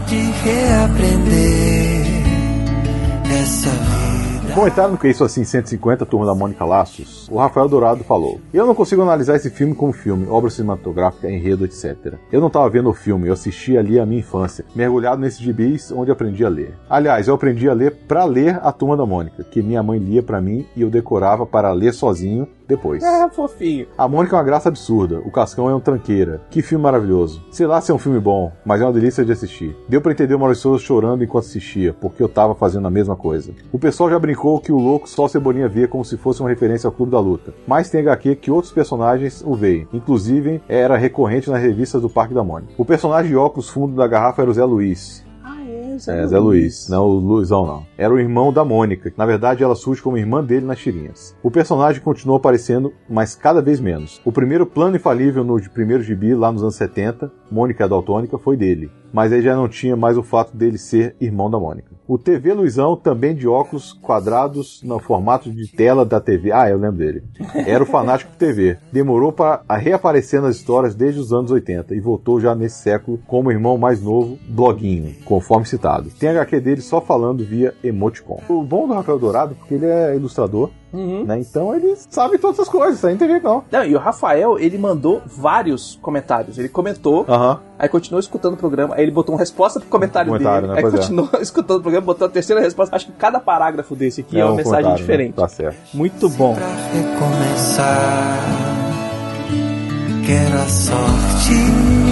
de 0.06 0.16
reaprender 0.16 1.87
essa 3.30 3.70
vida. 3.70 4.54
Comentário 4.54 4.96
que 4.96 5.08
isso 5.08 5.22
assim 5.22 5.44
150, 5.44 6.04
turma 6.06 6.26
da 6.26 6.34
Mônica 6.34 6.64
Laços, 6.64 7.28
o 7.30 7.38
Rafael 7.38 7.68
Dourado 7.68 8.02
falou: 8.02 8.40
Eu 8.52 8.66
não 8.66 8.74
consigo 8.74 9.02
analisar 9.02 9.36
esse 9.36 9.50
filme 9.50 9.74
como 9.74 9.92
filme, 9.92 10.26
obra 10.28 10.50
cinematográfica, 10.50 11.30
enredo, 11.30 11.64
etc. 11.64 12.14
Eu 12.32 12.40
não 12.40 12.48
estava 12.48 12.68
vendo 12.68 12.88
o 12.88 12.94
filme, 12.94 13.28
eu 13.28 13.34
assisti 13.34 13.76
ali 13.76 14.00
a 14.00 14.06
minha 14.06 14.20
infância, 14.20 14.64
mergulhado 14.74 15.20
nesses 15.20 15.38
gibis 15.38 15.92
onde 15.92 16.10
aprendi 16.10 16.44
a 16.44 16.48
ler. 16.48 16.74
Aliás, 16.88 17.28
eu 17.28 17.34
aprendi 17.34 17.68
a 17.68 17.74
ler 17.74 17.94
pra 18.08 18.24
ler 18.24 18.58
a 18.62 18.72
turma 18.72 18.96
da 18.96 19.06
Mônica, 19.06 19.44
que 19.44 19.62
minha 19.62 19.82
mãe 19.82 19.98
lia 19.98 20.22
pra 20.22 20.40
mim 20.40 20.66
e 20.74 20.82
eu 20.82 20.90
decorava 20.90 21.46
para 21.46 21.70
ler 21.72 21.92
sozinho 21.92 22.48
depois. 22.68 23.02
Ah, 23.02 23.30
fofinho. 23.30 23.86
A 23.96 24.06
Mônica 24.06 24.36
é 24.36 24.38
uma 24.38 24.44
graça 24.44 24.68
absurda, 24.68 25.20
o 25.24 25.30
Cascão 25.30 25.70
é 25.70 25.74
um 25.74 25.80
tranqueira. 25.80 26.42
Que 26.50 26.60
filme 26.60 26.84
maravilhoso. 26.84 27.42
Sei 27.50 27.66
lá 27.66 27.80
se 27.80 27.90
é 27.90 27.94
um 27.94 27.98
filme 27.98 28.20
bom, 28.20 28.52
mas 28.64 28.82
é 28.82 28.84
uma 28.84 28.92
delícia 28.92 29.24
de 29.24 29.32
assistir. 29.32 29.74
Deu 29.88 30.02
pra 30.02 30.12
entender 30.12 30.34
o 30.34 30.38
Maurício 30.38 30.62
Souza 30.64 30.84
chorando 30.84 31.24
enquanto 31.24 31.44
assistia, 31.44 31.94
porque 31.94 32.22
eu 32.22 32.28
tava 32.28 32.54
fazendo 32.54 32.86
a 32.86 32.90
mesma 32.90 33.16
coisa. 33.16 33.52
O 33.72 33.78
pessoal 33.78 34.10
já 34.10 34.18
brincou 34.18 34.60
que 34.60 34.70
o 34.70 34.78
louco 34.78 35.08
só 35.08 35.24
o 35.24 35.28
Cebolinha 35.28 35.68
vê 35.68 35.88
como 35.88 36.04
se 36.04 36.18
fosse 36.18 36.40
uma 36.40 36.50
referência 36.50 36.86
ao 36.86 36.92
Clube 36.92 37.12
da 37.12 37.20
Luta. 37.20 37.54
Mas 37.66 37.88
tem 37.88 38.02
HQ 38.02 38.36
que 38.36 38.50
outros 38.50 38.72
personagens 38.72 39.42
o 39.44 39.54
veem. 39.54 39.88
Inclusive, 39.92 40.60
era 40.68 40.96
recorrente 40.96 41.48
nas 41.48 41.62
revistas 41.62 42.02
do 42.02 42.10
Parque 42.10 42.34
da 42.34 42.44
Mônica. 42.44 42.74
O 42.76 42.84
personagem 42.84 43.30
de 43.30 43.36
óculos 43.36 43.70
fundo 43.70 43.96
da 43.96 44.06
garrafa 44.06 44.42
era 44.42 44.50
o 44.50 44.54
Zé 44.54 44.64
Luiz. 44.64 45.27
Ah, 46.06 46.12
é, 46.12 46.22
É, 46.22 46.26
Zé 46.26 46.38
Luiz, 46.38 46.88
não 46.88 47.04
o 47.06 47.18
Luizão 47.18 47.66
não. 47.66 47.86
Era 47.96 48.12
o 48.12 48.18
irmão 48.18 48.52
da 48.52 48.64
Mônica, 48.64 49.10
que 49.10 49.18
na 49.18 49.26
verdade 49.26 49.64
ela 49.64 49.74
surge 49.74 50.02
como 50.02 50.18
irmã 50.18 50.44
dele 50.44 50.66
nas 50.66 50.78
tirinhas. 50.78 51.34
O 51.42 51.50
personagem 51.50 52.02
continuou 52.02 52.36
aparecendo, 52.36 52.92
mas 53.08 53.34
cada 53.34 53.62
vez 53.62 53.80
menos. 53.80 54.20
O 54.24 54.32
primeiro 54.32 54.66
plano 54.66 54.96
infalível 54.96 55.42
no 55.42 55.58
primeiro 55.70 56.02
gibi, 56.02 56.34
lá 56.34 56.52
nos 56.52 56.62
anos 56.62 56.76
70, 56.76 57.32
Mônica 57.50 57.84
a 57.84 57.88
Daltônica, 57.88 58.38
foi 58.38 58.56
dele. 58.56 58.90
Mas 59.12 59.32
aí 59.32 59.40
já 59.40 59.56
não 59.56 59.68
tinha 59.68 59.96
mais 59.96 60.18
o 60.18 60.22
fato 60.22 60.56
dele 60.56 60.78
ser 60.78 61.16
irmão 61.20 61.50
da 61.50 61.58
Mônica. 61.58 61.98
O 62.06 62.18
TV 62.18 62.54
Luizão, 62.54 62.96
também 62.96 63.34
de 63.34 63.46
óculos 63.46 63.92
quadrados 63.92 64.82
no 64.82 64.98
formato 64.98 65.50
de 65.50 65.70
tela 65.70 66.04
da 66.04 66.20
TV. 66.20 66.52
Ah, 66.52 66.68
eu 66.68 66.78
lembro 66.78 66.98
dele. 66.98 67.22
Era 67.66 67.82
o 67.82 67.86
fanático 67.86 68.36
TV. 68.36 68.78
Demorou 68.92 69.32
para 69.32 69.62
reaparecer 69.76 70.40
nas 70.40 70.56
histórias 70.56 70.94
desde 70.94 71.20
os 71.20 71.32
anos 71.32 71.50
80 71.50 71.94
e 71.94 72.00
voltou 72.00 72.40
já 72.40 72.54
nesse 72.54 72.82
século 72.82 73.18
como 73.26 73.50
irmão 73.50 73.76
mais 73.76 74.02
novo, 74.02 74.38
bloguinho, 74.48 75.14
conforme 75.24 75.66
citado. 75.66 76.10
Tem 76.18 76.30
HQ 76.30 76.60
dele 76.60 76.80
só 76.80 77.00
falando 77.00 77.44
via 77.44 77.74
emoticon. 77.84 78.40
O 78.48 78.62
bom 78.62 78.86
do 78.86 78.94
Rafael 78.94 79.18
Dourado, 79.18 79.54
porque 79.54 79.74
ele 79.74 79.86
é 79.86 80.16
ilustrador, 80.16 80.70
Uhum. 80.92 81.24
né? 81.24 81.38
Então 81.40 81.74
eles 81.74 82.06
sabem 82.10 82.38
todas 82.38 82.58
as 82.60 82.68
coisas, 82.68 82.96
isso 82.96 83.06
aí 83.06 83.12
não 83.12 83.18
tem 83.18 83.28
jeito 83.28 83.44
não. 83.44 83.62
Não, 83.70 83.84
e 83.84 83.94
o 83.94 83.98
Rafael, 83.98 84.58
ele 84.58 84.78
mandou 84.78 85.20
vários 85.26 85.98
comentários. 86.00 86.58
Ele 86.58 86.68
comentou, 86.68 87.24
Aham. 87.28 87.60
aí 87.78 87.88
continuou 87.88 88.20
escutando 88.20 88.54
o 88.54 88.56
programa, 88.56 88.94
aí 88.94 89.02
ele 89.02 89.10
botou 89.10 89.34
uma 89.34 89.38
resposta 89.38 89.78
pro 89.80 89.88
comentário, 89.88 90.30
Comentário, 90.32 90.68
dele, 90.68 90.72
né? 90.72 90.78
aí 90.78 90.82
Pois 90.82 90.94
é. 90.94 90.98
continuou 90.98 91.28
escutando 91.42 91.78
o 91.78 91.82
programa, 91.82 92.06
botou 92.06 92.26
a 92.26 92.30
terceira 92.30 92.60
resposta. 92.62 92.96
Acho 92.96 93.06
que 93.06 93.12
cada 93.12 93.38
parágrafo 93.40 93.94
desse 93.94 94.20
aqui 94.22 94.38
é, 94.40 94.44
uma 94.44 94.52
um 94.52 94.56
mensagem 94.56 94.90
né? 94.90 94.96
diferente. 94.96 95.34
Tá 95.34 95.48
certo. 95.48 95.76
Muito 95.92 96.28
bom. 96.30 96.54
Pra 96.54 96.66
recomeçar, 96.92 98.38
quero 100.26 100.58
a 100.58 100.68
sorte. 100.68 102.07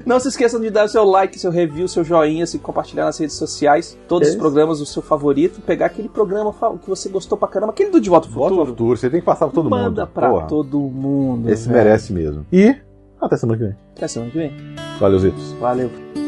Não 0.06 0.20
se 0.20 0.28
esqueçam 0.28 0.60
de 0.60 0.70
dar 0.70 0.86
o 0.86 0.88
seu 0.88 1.04
like, 1.04 1.38
seu 1.40 1.52
review, 1.52 1.88
seu 1.88 2.04
joinha, 2.04 2.46
se 2.46 2.60
compartilhar 2.60 3.06
nas 3.06 3.18
redes 3.18 3.36
sociais, 3.36 3.98
todos 4.08 4.28
É 4.28 4.32
os 4.32 4.38
programas 4.38 4.80
do 4.80 4.86
seu 4.86 5.02
favorito, 5.02 5.62
pegar 5.62 5.88
aquele 5.88 6.10
programa 6.10 6.54
que 6.82 6.88
você 6.90 7.10
gostou 7.10 7.38
pra 7.38 7.48
caramba, 7.48 7.72
aquele 7.72 7.90
do 7.90 8.00
De 8.02 8.10
Volta 8.10 8.28
ao 8.28 8.34
Volta 8.34 8.54
ao 8.54 8.60
Futuro. 8.60 8.70
futuro, 8.78 8.98
você 8.98 9.10
tem 9.10 9.20
que 9.20 9.26
passar 9.26 9.46
pra 9.48 9.56
todo 9.56 9.70
Manda 9.70 10.02
mundo. 10.06 10.12
pra 10.14 10.30
Porra, 10.30 10.48
todo 10.48 10.80
mundo. 10.80 11.50
Esse 11.50 11.68
velho. 11.68 11.78
merece 11.84 12.14
mesmo. 12.14 12.46
E 12.52 12.76
até 13.22 13.38
semana 13.38 13.58
que 13.58 13.66
vem. 13.66 13.76
Até 13.96 14.08
semana 14.08 14.32
que 14.32 14.38
vem. 14.38 14.52
Valeu, 15.00 15.20
Zitos. 15.20 15.54
Valeu. 15.54 16.25